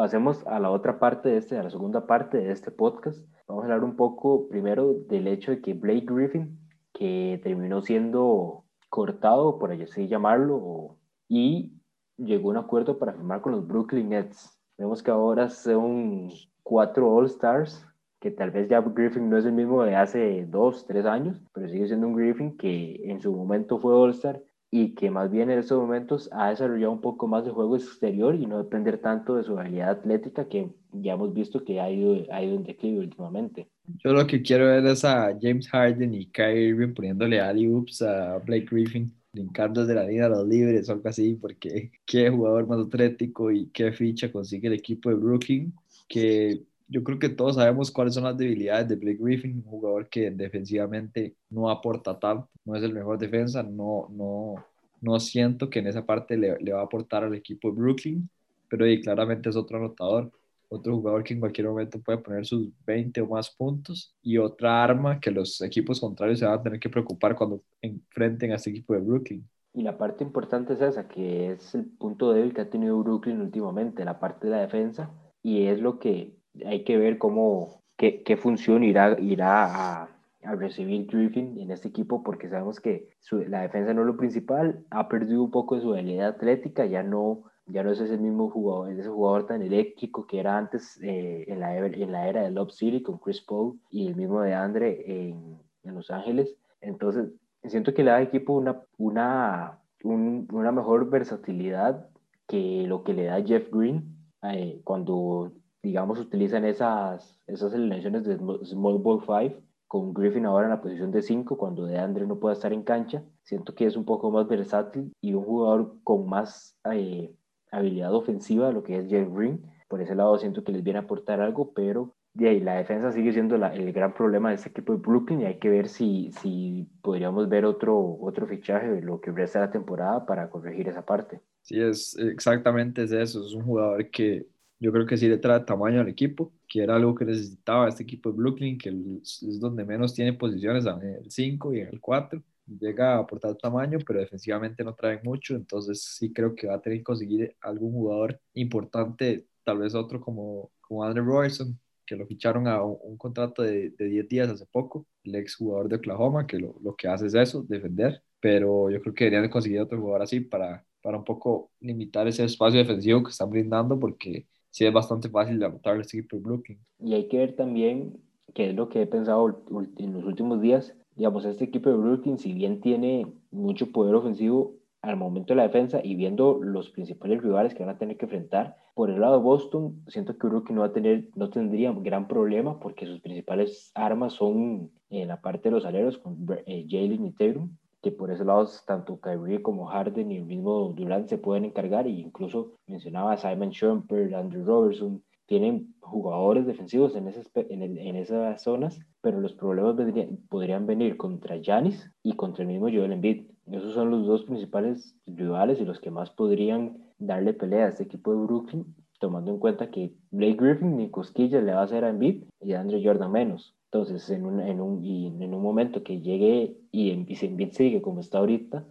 [0.00, 3.22] Pasemos a la otra parte de este, a la segunda parte de este podcast.
[3.46, 6.58] Vamos a hablar un poco primero del hecho de que Blake Griffin,
[7.00, 11.72] que terminó siendo cortado, por así llamarlo, y
[12.18, 14.60] llegó a un acuerdo para firmar con los Brooklyn Nets.
[14.76, 16.28] Vemos que ahora son
[16.62, 17.86] cuatro All-Stars,
[18.20, 21.70] que tal vez ya Griffin no es el mismo de hace dos, tres años, pero
[21.70, 25.58] sigue siendo un Griffin que en su momento fue All-Star y que más bien en
[25.58, 29.44] estos momentos ha desarrollado un poco más de juego exterior y no depender tanto de
[29.44, 33.70] su habilidad atlética que ya hemos visto que ha ido, ha ido en declive últimamente.
[33.98, 38.38] Yo lo que quiero ver es a James Harden y Kyrie Irving poniéndole alley-oops a
[38.38, 42.66] Blake Griffin, brincando de la línea a los libres o algo así, porque qué jugador
[42.66, 45.72] más atlético y qué ficha consigue el equipo de Brooklyn,
[46.08, 50.08] que yo creo que todos sabemos cuáles son las debilidades de Blake Griffin, un jugador
[50.08, 54.64] que defensivamente no aporta tanto, no es el mejor defensa, no, no,
[55.00, 58.28] no siento que en esa parte le, le va a aportar al equipo de Brooklyn,
[58.68, 60.32] pero claramente es otro anotador,
[60.70, 64.82] otro jugador que en cualquier momento puede poner sus 20 o más puntos y otra
[64.82, 68.70] arma que los equipos contrarios se van a tener que preocupar cuando enfrenten a este
[68.70, 69.48] equipo de Brooklyn.
[69.74, 73.40] Y la parte importante es esa, que es el punto débil que ha tenido Brooklyn
[73.40, 75.10] últimamente, la parte de la defensa,
[75.42, 79.64] y es lo que hay que ver cómo, qué, qué función irá, irá
[80.02, 80.08] a,
[80.44, 83.08] a, recibir Griffin en este equipo, porque sabemos que
[83.48, 87.02] la defensa no es lo principal, ha perdido un poco de su habilidad atlética, ya
[87.02, 91.44] no, ya no es ese mismo jugador, ese jugador tan eléctrico que era antes eh,
[91.48, 94.54] en, la, en la era de Love City con Chris Paul y el mismo de
[94.54, 96.56] Andre en, en Los Ángeles.
[96.80, 97.30] Entonces,
[97.64, 102.08] siento que le da al equipo una, una, una mejor versatilidad
[102.46, 105.52] que lo que le da Jeff Green eh, cuando
[105.82, 111.10] digamos, utilizan esas, esas alineaciones de Small Ball 5, con Griffin ahora en la posición
[111.10, 113.24] de 5, cuando de Andre no puede estar en cancha.
[113.42, 117.34] Siento que es un poco más versátil y un jugador con más eh,
[117.70, 119.62] habilidad ofensiva lo que es Jeff Green.
[119.88, 123.10] Por ese lado siento que les viene a aportar algo, pero de ahí, la defensa
[123.10, 126.30] sigue siendo el gran problema de este equipo de Brooklyn y hay que ver si,
[126.40, 130.88] si podríamos ver otro, otro fichaje de lo que resta de la temporada para corregir
[130.88, 131.40] esa parte.
[131.62, 133.44] Sí, es exactamente es eso.
[133.44, 134.46] Es un jugador que
[134.78, 138.04] yo creo que sí le trae tamaño al equipo, que era algo que necesitaba este
[138.04, 142.00] equipo de Brooklyn, que es donde menos tiene posiciones, en el 5 y en el
[142.00, 142.40] 4.
[142.78, 146.80] Llega a aportar tamaño, pero defensivamente no trae mucho, entonces sí creo que va a
[146.80, 152.26] tener que conseguir algún jugador importante, tal vez otro como, como Andrew Robertson, que lo
[152.26, 155.96] ficharon a un, un contrato de, de 10 días hace poco, el ex jugador de
[155.96, 159.50] Oklahoma, que lo, lo, que hace es eso, defender, pero yo creo que deberían de
[159.50, 163.98] conseguir otro jugador así para, para un poco limitar ese espacio defensivo que están brindando,
[163.98, 166.78] porque sí es bastante fácil de anotar el equipo de Brooklyn.
[166.98, 168.20] Y hay que ver también,
[168.54, 169.64] que es lo que he pensado
[169.98, 174.74] en los últimos días, digamos, este equipo de Brooklyn, si bien tiene mucho poder ofensivo
[175.02, 178.26] al momento de la defensa y viendo los principales rivales que van a tener que
[178.26, 181.92] enfrentar, por el lado de Boston, siento que Brooklyn no, va a tener, no tendría
[181.92, 186.86] gran problema porque sus principales armas son en la parte de los aleros con eh,
[186.88, 187.70] Jalen y Tatum,
[188.02, 192.06] que por ese lado tanto Kyrie como Harden y el mismo Durant se pueden encargar
[192.06, 198.14] e incluso mencionaba Simon Shumpert, Andrew Robertson, tienen jugadores defensivos en, ese, en, el, en,
[198.14, 203.10] esas zonas, pero los problemas vendrían, podrían venir contra Giannis y contra el mismo Joel
[203.10, 203.46] Embiid.
[203.66, 208.04] Esos son los dos principales rivales y los que más podrían darle pelea a este
[208.04, 212.04] equipo de Brooklyn, tomando en cuenta que Blake Griffin ni cosquillas le va a hacer
[212.04, 213.74] a Embiid y a Andre Jordan menos.
[213.86, 217.72] Entonces, en un, en un, y en un momento que llegue y, y si Embiid
[217.72, 218.86] sigue como está ahorita,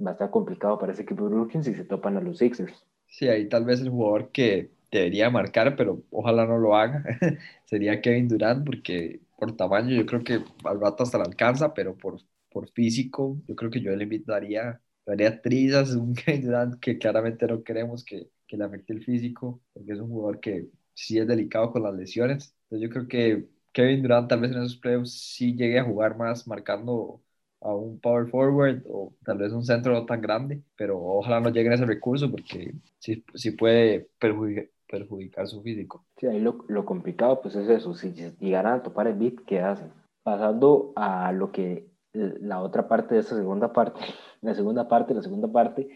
[0.00, 2.86] va a estar complicado para ese equipo de Brooklyn si se topan a los Sixers.
[3.08, 7.04] Sí, ahí tal vez el jugador que debería marcar, pero ojalá no lo haga,
[7.64, 11.96] sería Kevin Durant, porque por tamaño yo creo que al rato hasta la alcanza, pero
[11.96, 16.98] por, por físico yo creo que yo le invitaría daría trizas, un Kevin Durant que
[16.98, 21.18] claramente no queremos que, que le afecte el físico, porque es un jugador que sí
[21.18, 22.54] es delicado con las lesiones.
[22.64, 26.16] Entonces yo creo que Kevin Durant tal vez en esos playoffs sí llegue a jugar
[26.16, 27.22] más marcando
[27.60, 31.50] a un power forward o tal vez un centro no tan grande, pero ojalá no
[31.50, 36.04] lleguen a ese recurso porque sí, sí puede perjudicar, perjudicar su físico.
[36.16, 39.60] Sí, ahí lo, lo, complicado pues es eso, si llegaran a topar el beat, ¿qué
[39.60, 39.92] hacen?
[40.22, 44.00] Pasando a lo que la otra parte de esta segunda parte,
[44.40, 45.88] la segunda parte, la segunda parte,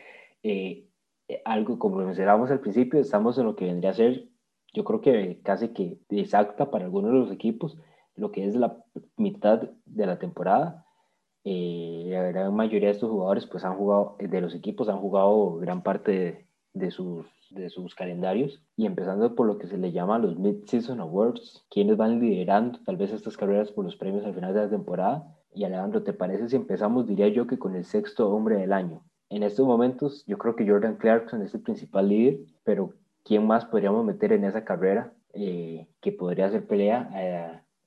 [0.42, 0.88] eh,
[1.44, 4.28] algo como mencionábamos al principio, estamos en lo que vendría a ser,
[4.72, 7.78] yo creo que casi que exacta para algunos de los equipos,
[8.16, 8.84] lo que es la
[9.16, 10.84] mitad de la temporada.
[11.44, 15.56] Eh, la gran mayoría de estos jugadores pues han jugado, de los equipos han jugado
[15.56, 20.18] gran parte de sus de sus calendarios y empezando por lo que se le llama
[20.18, 24.54] los Mid-Season Awards, quienes van liderando tal vez estas carreras por los premios al final
[24.54, 25.34] de la temporada.
[25.54, 29.02] Y Alejandro, ¿te parece si empezamos, diría yo, que con el sexto hombre del año?
[29.30, 33.64] En estos momentos yo creo que Jordan Clarkson es el principal líder, pero ¿quién más
[33.64, 37.10] podríamos meter en esa carrera eh, que podría hacer pelea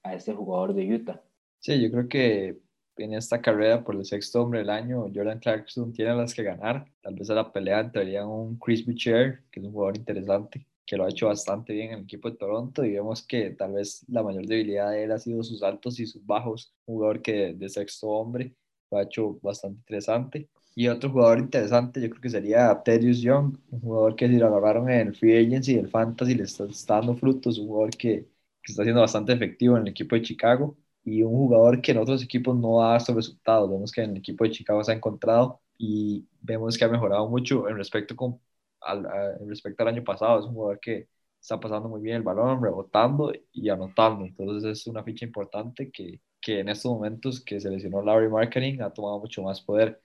[0.03, 1.21] a, a este jugador de Utah?
[1.59, 2.59] Sí, yo creo que
[2.97, 6.85] en esta carrera por el sexto hombre del año, Jordan Clarkson tiene las que ganar.
[7.01, 10.97] Tal vez a la pelea entraría un Chris Boucher, que es un jugador interesante, que
[10.97, 14.05] lo ha hecho bastante bien en el equipo de Toronto y vemos que tal vez
[14.09, 16.73] la mayor debilidad de él ha sido sus altos y sus bajos.
[16.85, 18.55] Un jugador que de sexto hombre
[18.91, 20.49] lo ha hecho bastante interesante.
[20.75, 24.47] Y otro jugador interesante yo creo que sería Thaddeus Young, un jugador que si lo
[24.47, 28.27] agarraron en el free agency del fantasy le está, está dando frutos, un jugador que,
[28.63, 31.97] que está siendo bastante efectivo en el equipo de Chicago y un jugador que en
[31.99, 33.69] otros equipos no ha dado resultados.
[33.69, 37.27] Vemos que en el equipo de Chicago se ha encontrado y vemos que ha mejorado
[37.29, 38.39] mucho en respecto, con,
[38.81, 39.05] al,
[39.41, 40.39] en respecto al año pasado.
[40.39, 41.09] Es un jugador que
[41.39, 44.25] está pasando muy bien el balón, rebotando y anotando.
[44.25, 48.81] Entonces es una ficha importante que, que en estos momentos que se lesionó Larry Marketing
[48.81, 49.99] ha tomado mucho más poder.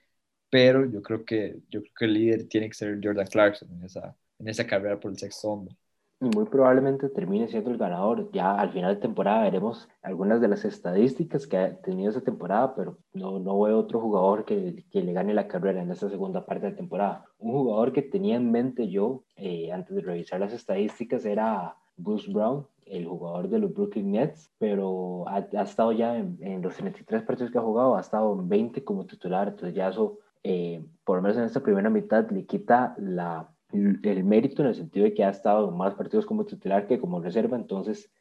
[0.49, 3.83] Pero yo creo que, yo creo que el líder tiene que ser Jordan Clarkson en
[3.85, 5.75] esa, en esa carrera por el sexto hombre
[6.19, 8.29] muy probablemente termine siendo el ganador.
[8.31, 12.75] Ya al final de temporada veremos algunas de las estadísticas que ha tenido esa temporada,
[12.75, 16.45] pero no, no veo otro jugador que, que le gane la carrera en esta segunda
[16.45, 17.25] parte de temporada.
[17.39, 22.31] Un jugador que tenía en mente yo eh, antes de revisar las estadísticas era Bruce
[22.31, 26.75] Brown, el jugador de los Brooklyn Nets, pero ha, ha estado ya en, en, los
[26.75, 30.83] 33 partidos que ha jugado, ha estado en 20 como titular, entonces ya eso, eh,
[31.03, 35.05] por lo menos en esta primera mitad, le quita la el mérito en el sentido
[35.05, 38.11] de que ha estado más partidos como titular que como reserva, entonces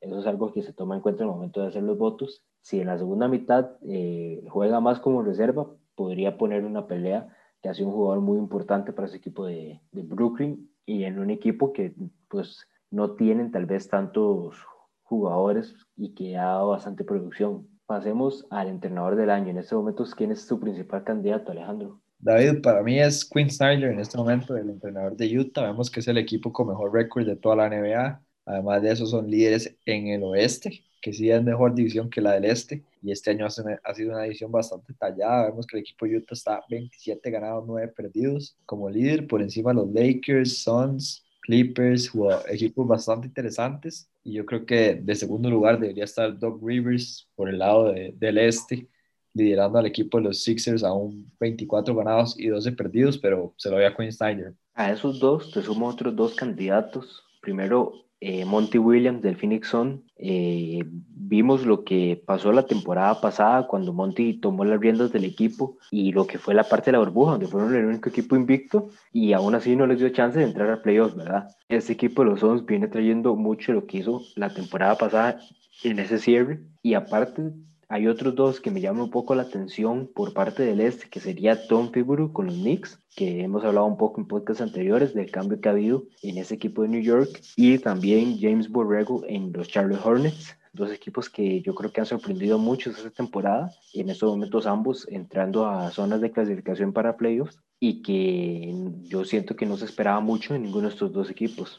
[0.00, 2.42] eso es algo que se toma en cuenta en el momento de hacer los votos.
[2.60, 7.28] Si en la segunda mitad eh, juega más como reserva, podría poner una pelea
[7.62, 11.30] que hace un jugador muy importante para ese equipo de, de, Brooklyn y en un
[11.30, 11.94] equipo que
[12.28, 14.56] pues no tienen tal vez tantos
[15.02, 17.66] jugadores y que ha dado bastante producción.
[17.86, 19.50] Pasemos al entrenador del año.
[19.50, 22.00] En este momento, ¿quién es su principal candidato, Alejandro?
[22.26, 25.62] David, para mí es Quinn Snyder en este momento, el entrenador de Utah.
[25.62, 28.20] Vemos que es el equipo con mejor récord de toda la NBA.
[28.46, 32.32] Además de eso, son líderes en el oeste, que sí es mejor división que la
[32.32, 32.82] del este.
[33.00, 35.50] Y este año ha sido una división bastante tallada.
[35.50, 39.76] Vemos que el equipo Utah está 27 ganados, 9 perdidos como líder, por encima de
[39.76, 42.10] los Lakers, Suns, Clippers,
[42.48, 44.10] equipos bastante interesantes.
[44.24, 48.12] Y yo creo que de segundo lugar debería estar Doug Rivers por el lado de,
[48.18, 48.88] del este
[49.36, 53.70] liderando al equipo de los Sixers a un 24 ganados y 12 perdidos, pero se
[53.70, 54.54] lo ve a Quinn Snyder.
[54.74, 60.02] A esos dos te sumo otros dos candidatos Primero, eh, Monty Williams del Phoenix Sun.
[60.16, 65.78] Eh, vimos lo que pasó la temporada pasada cuando Monty tomó las riendas del equipo
[65.92, 68.88] y lo que fue la parte de la burbuja, donde fueron el único equipo invicto
[69.12, 71.46] y aún así no les dio chance de entrar a playoffs, ¿verdad?
[71.68, 75.38] Este equipo de los Suns viene trayendo mucho lo que hizo la temporada pasada
[75.84, 77.52] en ese cierre y aparte
[77.88, 81.20] hay otros dos que me llaman un poco la atención por parte del este, que
[81.20, 85.30] sería Tom Figuro con los Knicks, que hemos hablado un poco en podcasts anteriores del
[85.30, 89.52] cambio que ha habido en ese equipo de New York, y también James Borrego en
[89.52, 94.10] los Charlotte Hornets, dos equipos que yo creo que han sorprendido mucho esta temporada, en
[94.10, 98.74] estos momentos ambos entrando a zonas de clasificación para playoffs, y que
[99.04, 101.78] yo siento que no se esperaba mucho en ninguno de estos dos equipos.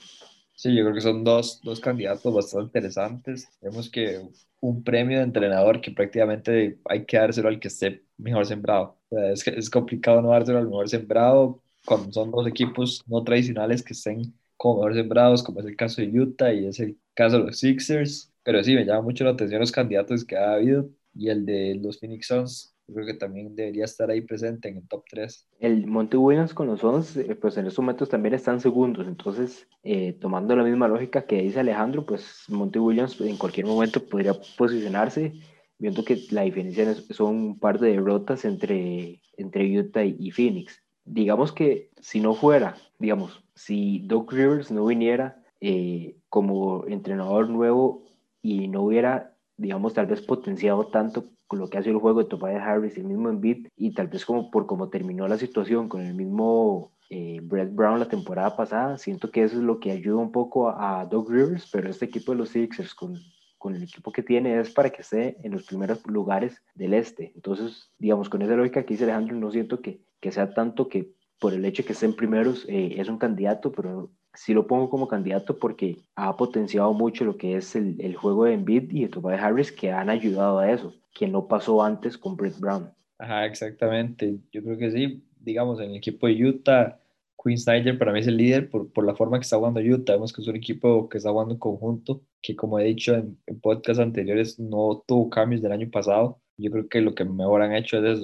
[0.55, 3.47] Sí, yo creo que son dos, dos candidatos bastante interesantes.
[3.61, 4.27] Vemos que
[4.59, 8.99] un premio de entrenador que prácticamente hay que dárselo al que esté mejor sembrado.
[9.09, 13.83] O es, es complicado no dárselo al mejor sembrado cuando son dos equipos no tradicionales
[13.83, 17.39] que estén como mejor sembrados, como es el caso de Utah y es el caso
[17.39, 18.33] de los Sixers.
[18.43, 21.75] Pero sí, me llama mucho la atención los candidatos que ha habido y el de
[21.75, 25.47] los Phoenix Suns yo creo que también debería estar ahí presente en el top 3.
[25.59, 29.67] El Monty Williams con los Suns, eh, pues en estos momentos también están segundos, entonces
[29.83, 34.33] eh, tomando la misma lógica que dice Alejandro, pues Monty Williams en cualquier momento podría
[34.57, 35.33] posicionarse,
[35.77, 40.81] viendo que la diferencia son un par de derrotas entre, entre Utah y, Phoenix.
[41.03, 48.05] Digamos que si no fuera, digamos, si Doc Rivers no viniera eh, como entrenador nuevo
[48.41, 52.29] y no hubiera, digamos, tal vez potenciado tanto lo que ha sido el juego de
[52.29, 56.01] Tobias Harris, el mismo Embiid, y tal vez como por cómo terminó la situación con
[56.01, 60.17] el mismo eh, Brett Brown la temporada pasada, siento que eso es lo que ayuda
[60.17, 63.17] un poco a, Doug Rivers, pero este equipo de los Sixers con,
[63.57, 67.31] con el equipo que tiene es para que esté en los primeros lugares del este.
[67.35, 71.13] Entonces, digamos, con esa lógica que dice Alejandro, no siento que, que sea tanto que
[71.39, 74.89] por el hecho de que estén primeros eh, es un candidato, pero sí lo pongo
[74.89, 79.01] como candidato porque ha potenciado mucho lo que es el, el juego de Embiid y
[79.01, 82.91] de Tobias Harris que han ayudado a eso que no pasó antes con Brett Brown.
[83.17, 84.37] Ajá, exactamente.
[84.51, 85.23] Yo creo que sí.
[85.39, 86.99] Digamos, en el equipo de Utah,
[87.41, 90.13] Quinn Snyder para mí es el líder por, por la forma que está jugando Utah.
[90.13, 93.39] Vemos que es un equipo que está jugando en conjunto, que como he dicho en,
[93.47, 96.39] en podcasts anteriores, no tuvo cambios del año pasado.
[96.57, 98.19] Yo creo que lo que mejor han hecho es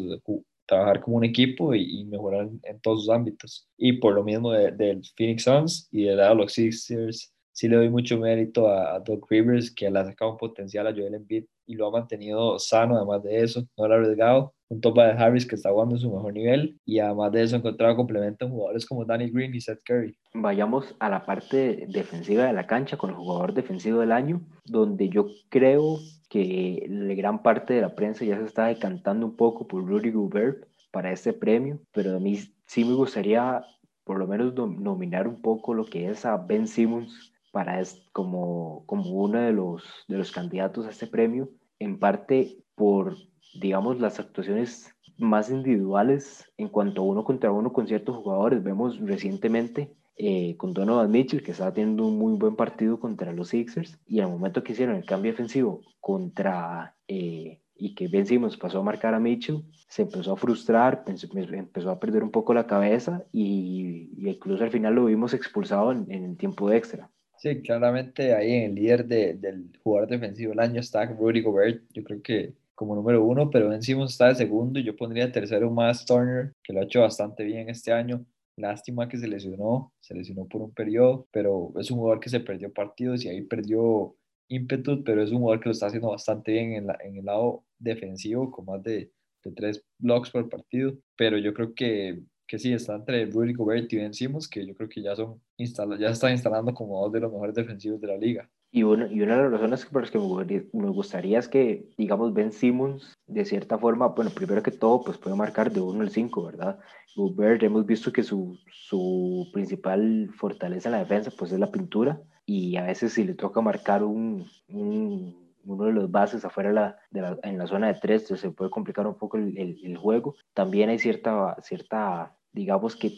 [0.66, 3.68] trabajar como un equipo y, mejorar en, todos sus ámbitos.
[3.78, 8.18] Y por lo mismo del Phoenix Suns y de los Sixers, sí le doy mucho
[8.18, 11.76] mérito a, a Doug Rivers, que le ha sacado un potencial a Joel Embiid y
[11.76, 14.54] lo ha mantenido sano, además de eso, no lo ha arriesgado.
[14.74, 17.56] Un topa de Harris que está jugando en su mejor nivel y además de eso
[17.56, 20.18] encontrado complemento en jugadores como Danny Green y Seth Curry.
[20.34, 25.10] Vayamos a la parte defensiva de la cancha con el jugador defensivo del año, donde
[25.10, 29.68] yo creo que la gran parte de la prensa ya se está decantando un poco
[29.68, 33.64] por Rudy Gobert para este premio, pero a mí sí me gustaría
[34.04, 38.84] por lo menos nominar un poco lo que es a Ben Simmons para es, como,
[38.88, 41.50] como uno de los, de los candidatos a este premio,
[41.80, 43.18] en parte por,
[43.60, 48.64] digamos, las actuaciones más individuales en cuanto a uno contra uno con ciertos jugadores.
[48.64, 53.50] Vemos recientemente eh, con Donovan Mitchell, que estaba teniendo un muy buen partido contra los
[53.50, 58.58] Sixers, y al momento que hicieron el cambio defensivo contra, eh, y que Ben Simmons
[58.58, 62.68] pasó a marcar a Mitchell, se empezó a frustrar, empezó a perder un poco la
[62.68, 67.10] cabeza, y, incluso al final lo vimos expulsado en, en el tiempo extra.
[67.44, 71.84] Sí, claramente ahí en el líder de, del jugador defensivo del año está Rudy Gobert,
[71.92, 75.30] yo creo que como número uno, pero Ben Simmons está de segundo y yo pondría
[75.30, 78.26] tercero más Turner, que lo ha hecho bastante bien este año.
[78.56, 82.40] Lástima que se lesionó, se lesionó por un periodo, pero es un jugador que se
[82.40, 84.16] perdió partidos y ahí perdió
[84.48, 87.26] ímpetu, pero es un jugador que lo está haciendo bastante bien en, la, en el
[87.26, 89.12] lado defensivo, con más de,
[89.44, 92.24] de tres blocks por partido, pero yo creo que
[92.54, 95.42] que sí, está entre Rudy Gobert y Ben Simmons, que yo creo que ya, son
[95.58, 98.48] ya están instalando como dos de los mejores defensivos de la liga.
[98.70, 102.32] Y, una, y una de las razones por las que me gustaría es que, digamos,
[102.32, 106.12] Ben Simmons, de cierta forma, bueno, primero que todo, pues puede marcar de 1 al
[106.12, 106.78] 5, ¿verdad?
[107.16, 112.22] Gobert, hemos visto que su, su principal fortaleza en la defensa, pues es la pintura,
[112.46, 116.98] y a veces si le toca marcar un, un uno de los bases afuera la,
[117.10, 120.36] de la, en la zona de tres, se puede complicar un poco el, el, juego.
[120.54, 123.14] También hay cierta, cierta, digamos que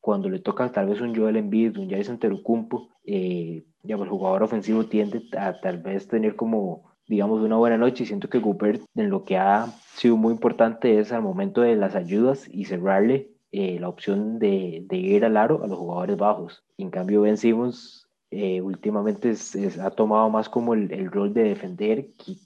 [0.00, 4.42] cuando le toca tal vez un Joel Embiid, un Jason Terucumpo, eh, digamos, el jugador
[4.42, 8.04] ofensivo tiende a tal vez tener como, digamos, una buena noche.
[8.04, 11.76] Y siento que Gobert en lo que ha sido muy importante es al momento de
[11.76, 16.16] las ayudas y cerrarle eh, la opción de, de, ir al aro a los jugadores
[16.16, 16.64] bajos.
[16.76, 19.34] En cambio, Ben Simmons eh, últimamente
[19.80, 22.36] ha tomado más como el, el rol de defender que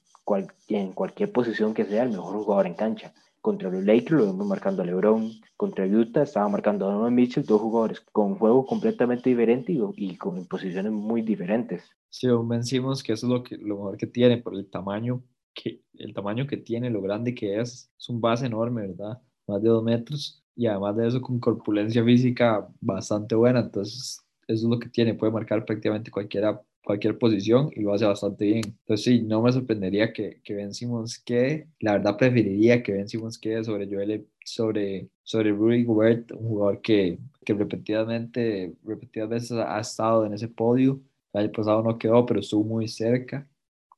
[0.69, 3.13] en cualquier posición que sea el mejor jugador en cancha.
[3.43, 5.31] Contra los Lakers lo vemos marcando a LeBron.
[5.57, 10.17] Contra Utah estaba marcando a Donovan Mitchell, dos jugadores con juego completamente diferente y, y
[10.17, 11.85] con posiciones muy diferentes.
[12.09, 15.23] Sí, vencimos que eso es lo, que, lo mejor que tiene por el tamaño
[15.55, 17.91] que, el tamaño que tiene, lo grande que es.
[17.99, 19.21] Es un base enorme, ¿verdad?
[19.47, 20.45] Más de dos metros.
[20.55, 23.61] Y además de eso, con corpulencia física bastante buena.
[23.61, 25.15] Entonces, eso es lo que tiene.
[25.15, 28.63] Puede marcar prácticamente cualquiera cualquier posición y lo hace bastante bien.
[28.67, 31.69] Entonces sí, no me sorprendería que, que Ben Simmons quede.
[31.81, 36.81] La verdad preferiría que Ben Simmons quede sobre Joel, sobre, sobre Rudy Gobert, un jugador
[36.83, 41.01] que, que repetidamente, repetidas veces ha estado en ese podio.
[41.33, 43.49] El año pasado no quedó, pero estuvo muy cerca.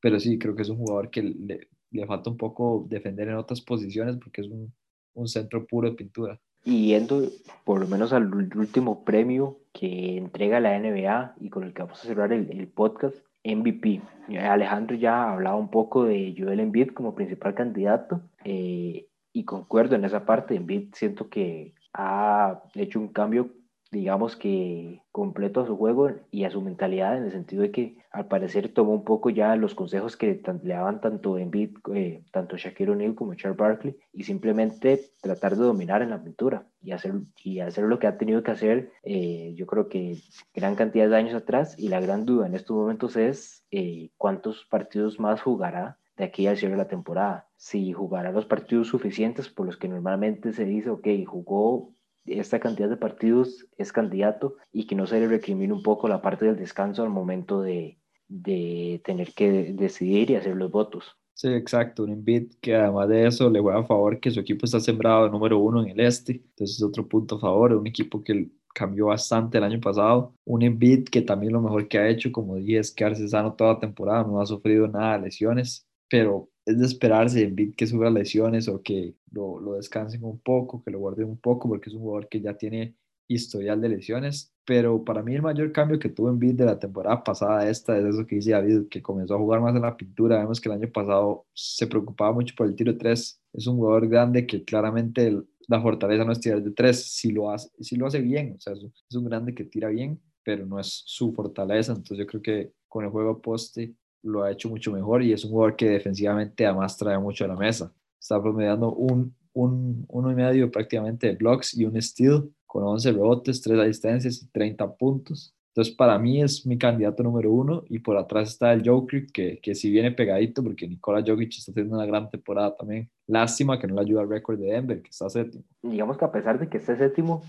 [0.01, 3.37] Pero sí, creo que es un jugador que le, le falta un poco defender en
[3.37, 4.72] otras posiciones porque es un,
[5.14, 6.41] un centro puro de pintura.
[6.65, 7.23] Y yendo
[7.65, 12.03] por lo menos al último premio que entrega la NBA y con el que vamos
[12.03, 14.01] a cerrar el, el podcast, MVP.
[14.41, 20.05] Alejandro ya hablaba un poco de Joel Embiid como principal candidato eh, y concuerdo en
[20.05, 20.55] esa parte.
[20.55, 23.51] Embiid siento que ha hecho un cambio
[23.95, 27.97] digamos que completo a su juego y a su mentalidad en el sentido de que
[28.11, 32.57] al parecer tomó un poco ya los consejos que le daban tanto Embiid, eh, tanto
[32.57, 37.13] Shaquille O'Neal como Charles Barkley y simplemente tratar de dominar en la pintura y hacer,
[37.45, 40.19] y hacer lo que ha tenido que hacer eh, yo creo que
[40.53, 44.65] gran cantidad de años atrás y la gran duda en estos momentos es eh, cuántos
[44.65, 47.49] partidos más jugará de aquí al cierre de la temporada.
[47.57, 51.95] Si jugará los partidos suficientes por los que normalmente se dice, ok, jugó
[52.27, 56.22] esta cantidad de partidos es candidato y que no se le recrimine un poco la
[56.22, 57.99] parte del descanso al momento de,
[58.29, 61.16] de tener que decidir y hacer los votos.
[61.35, 64.66] Sí, exacto, un Embiid que además de eso le juega a favor que su equipo
[64.66, 68.22] está sembrado número uno en el este, entonces es otro punto a favor, un equipo
[68.22, 72.31] que cambió bastante el año pasado, un Embiid que también lo mejor que ha hecho,
[72.31, 76.79] como dije, es quedarse sano toda temporada, no ha sufrido nada de lesiones, pero es
[76.79, 80.99] de esperarse Embiid que suba lesiones o que lo, lo, descansen un poco, que lo
[80.99, 82.97] guarden un poco, porque es un jugador que ya tiene
[83.29, 84.53] historial de lesiones.
[84.65, 88.05] Pero para mí el mayor cambio que tuvo Embiid de la temporada pasada esta es
[88.07, 90.39] eso que dice David, que comenzó a jugar más en la pintura.
[90.39, 93.41] Vemos que el año pasado se preocupaba mucho por el tiro 3.
[93.53, 95.39] Es un jugador grande que claramente
[95.69, 98.55] la fortaleza no es tirar de 3, si lo hace, si lo hace bien.
[98.57, 101.93] O sea, es un grande que tira bien, pero no es su fortaleza.
[101.93, 103.95] Entonces yo creo que con el juego poste
[104.25, 107.49] lo ha hecho mucho mejor y es un jugador que defensivamente además trae mucho a
[107.49, 107.93] la mesa.
[108.20, 113.12] Está promediando un, un uno y medio prácticamente de blocks y un steal con 11
[113.12, 115.55] rebotes, 3 asistencias y 30 puntos.
[115.68, 119.59] Entonces, para mí es mi candidato número uno y por atrás está el Jokic, que,
[119.61, 123.11] que si viene pegadito porque Nikola Jokic está teniendo una gran temporada también.
[123.27, 125.64] Lástima que no le ayuda al récord de Denver, que está séptimo.
[125.83, 127.43] Digamos que a pesar de que esté séptimo,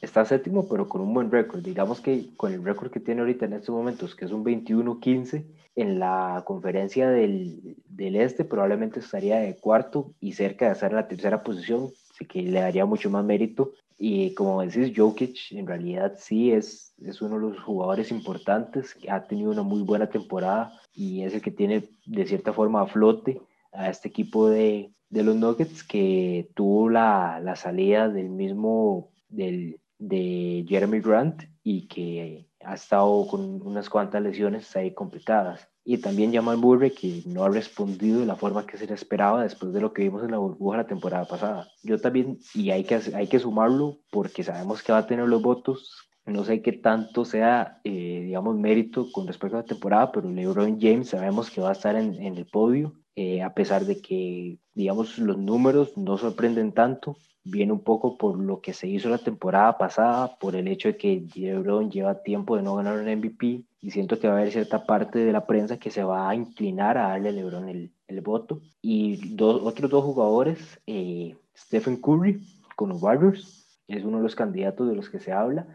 [0.00, 1.62] está séptimo, pero con un buen récord.
[1.62, 5.44] Digamos que con el récord que tiene ahorita en estos momentos, que es un 21-15,
[5.76, 10.96] en la conferencia del, del, este probablemente estaría de cuarto y cerca de estar en
[10.96, 13.72] la tercera posición, así que le daría mucho más mérito.
[13.96, 19.10] Y como decís, Jokic en realidad sí es, es uno de los jugadores importantes, que
[19.10, 22.86] ha tenido una muy buena temporada y es el que tiene de cierta forma a
[22.86, 23.40] flote
[23.72, 29.80] a este equipo de, de los Nuggets que tuvo la, la salida del mismo del,
[29.98, 35.68] de Jeremy Grant y que ha estado con unas cuantas lesiones ahí complicadas.
[35.84, 39.42] Y también Jamal Murray, que no ha respondido de la forma que se le esperaba
[39.42, 41.68] después de lo que vimos en la burbuja la temporada pasada.
[41.82, 45.40] Yo también, y hay que, hay que sumarlo porque sabemos que va a tener los
[45.40, 46.10] votos.
[46.26, 50.78] No sé qué tanto sea, eh, digamos, mérito con respecto a la temporada, pero LeBron
[50.78, 54.58] James sabemos que va a estar en, en el podio, eh, a pesar de que,
[54.74, 57.16] digamos, los números no sorprenden tanto
[57.50, 60.96] viene un poco por lo que se hizo la temporada pasada, por el hecho de
[60.96, 64.52] que LeBron lleva tiempo de no ganar un MVP y siento que va a haber
[64.52, 67.92] cierta parte de la prensa que se va a inclinar a darle a LeBron el,
[68.06, 68.60] el voto.
[68.82, 72.40] Y dos, otros dos jugadores, eh, Stephen Curry
[72.76, 75.66] con los Warriors, es uno de los candidatos de los que se habla,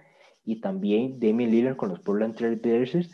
[0.46, 3.12] y también Damian Lillard con los Portland Trail Blazers,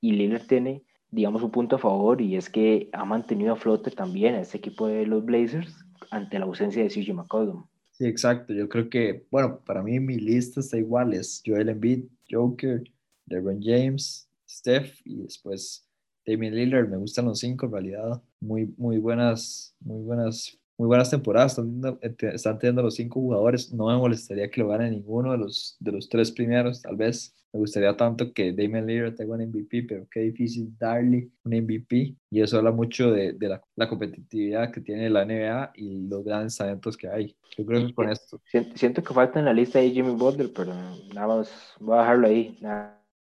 [0.00, 3.90] y Lillard tiene digamos un punto a favor y es que ha mantenido a flote
[3.90, 7.64] también a este equipo de los Blazers ante la ausencia de CJ McCollum.
[7.98, 8.52] Sí, exacto.
[8.52, 11.14] Yo creo que, bueno, para mí mi lista está igual.
[11.14, 12.82] Es Joel Embiid, Joker,
[13.26, 15.88] LeBron James, Steph y después
[16.26, 16.88] Damian Lillard.
[16.90, 18.22] Me gustan los cinco en realidad.
[18.40, 21.58] Muy, muy buenas, muy buenas muy buenas temporadas
[22.32, 23.72] están, teniendo los cinco jugadores.
[23.72, 27.34] No me molestaría que lo gane ninguno de los, de los tres primeros, tal vez.
[27.52, 32.14] Me gustaría tanto que Damian Lillard tenga un MVP, pero qué difícil darle un MVP.
[32.30, 36.22] Y eso habla mucho de, de la, la, competitividad que tiene la NBA y los
[36.22, 37.34] grandes talentos que hay.
[37.56, 38.42] Yo creo que con esto.
[38.74, 40.74] Siento, que falta en la lista de Jimmy Butler, pero
[41.14, 41.50] nada más
[41.80, 42.58] voy a dejarlo ahí.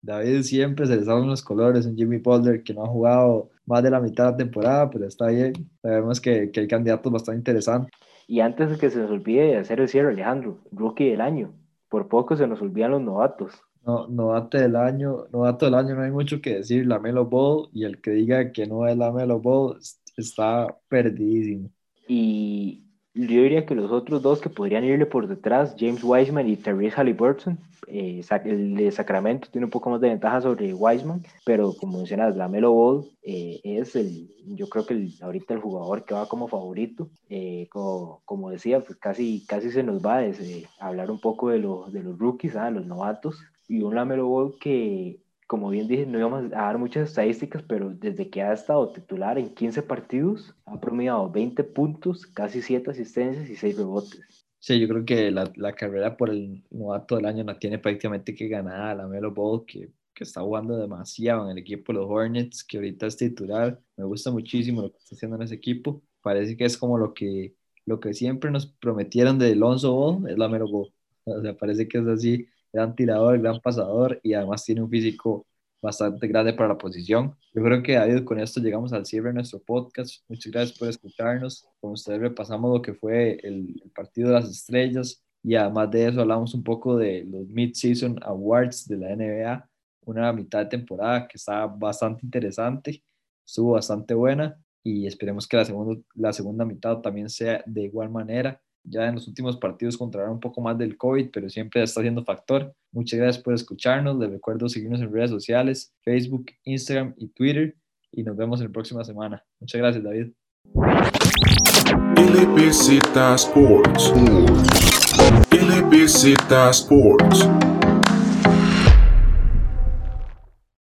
[0.06, 3.82] David siempre se le salen los colores en Jimmy Butler, que no ha jugado más
[3.82, 5.54] de la mitad de la temporada, pero está bien.
[5.82, 7.92] Sabemos que, que hay candidatos bastante interesantes.
[8.28, 11.54] Y antes de que se nos olvide hacer el cierre, Alejandro, rookie del año.
[11.90, 13.54] Por poco se nos olvidan los novatos.
[13.86, 17.70] No, novato del año, novato del año no hay mucho que decir, la Melo Ball,
[17.72, 19.78] y el que diga que no es la Melo Ball
[20.18, 21.70] está perdidísimo.
[22.08, 22.85] Y
[23.16, 26.98] yo diría que los otros dos que podrían irle por detrás, James Wiseman y Therese
[26.98, 27.58] Halliburton,
[27.88, 32.36] eh, el de Sacramento tiene un poco más de ventaja sobre Wiseman, pero como mencionas,
[32.36, 36.50] la Melo Ball eh, es el, yo creo que ahorita el jugador que va como
[36.50, 37.10] favorito.
[37.30, 41.60] Eh, como, como, decía, pues casi, casi se nos va a hablar un poco de,
[41.60, 42.70] de los rookies, ¿ah?
[42.70, 47.10] los novatos, y un Lamelo Ball que como bien dije, no íbamos a dar muchas
[47.10, 52.62] estadísticas, pero desde que ha estado titular en 15 partidos, ha promediado 20 puntos, casi
[52.62, 54.46] 7 asistencias y 6 rebotes.
[54.60, 58.34] Sí, yo creo que la, la carrera por el novato del año la tiene prácticamente
[58.34, 62.10] que ganar la Melo Ball, que, que, está jugando demasiado en el equipo de los
[62.10, 63.80] Hornets, que ahorita es titular.
[63.96, 66.02] Me gusta muchísimo lo que está haciendo en ese equipo.
[66.22, 67.54] Parece que es como lo que,
[67.86, 70.92] lo que siempre nos prometieron de Alonso Ball, es la Melo Ball.
[71.26, 75.48] O sea, parece que es así gran tirador, gran pasador y además tiene un físico
[75.82, 77.36] bastante grande para la posición.
[77.54, 80.24] Yo creo que David, con esto llegamos al cierre de nuestro podcast.
[80.28, 81.66] Muchas gracias por escucharnos.
[81.80, 86.22] Con ustedes repasamos lo que fue el, partido de las estrellas y además de eso
[86.22, 89.70] hablamos un poco de los Mid-Season Awards de la NBA,
[90.06, 93.04] una mitad de temporada que está bastante interesante,
[93.46, 98.10] estuvo bastante buena y esperemos que la, segunda la segunda mitad también sea de igual
[98.10, 102.02] manera ya en los últimos partidos controlar un poco más del COVID, pero siempre está
[102.02, 102.74] siendo factor.
[102.92, 104.18] Muchas gracias por escucharnos.
[104.18, 107.76] Les recuerdo seguirnos en redes sociales, Facebook, Instagram y Twitter.
[108.12, 109.44] Y nos vemos en la próxima semana.
[109.60, 110.32] Muchas gracias, David.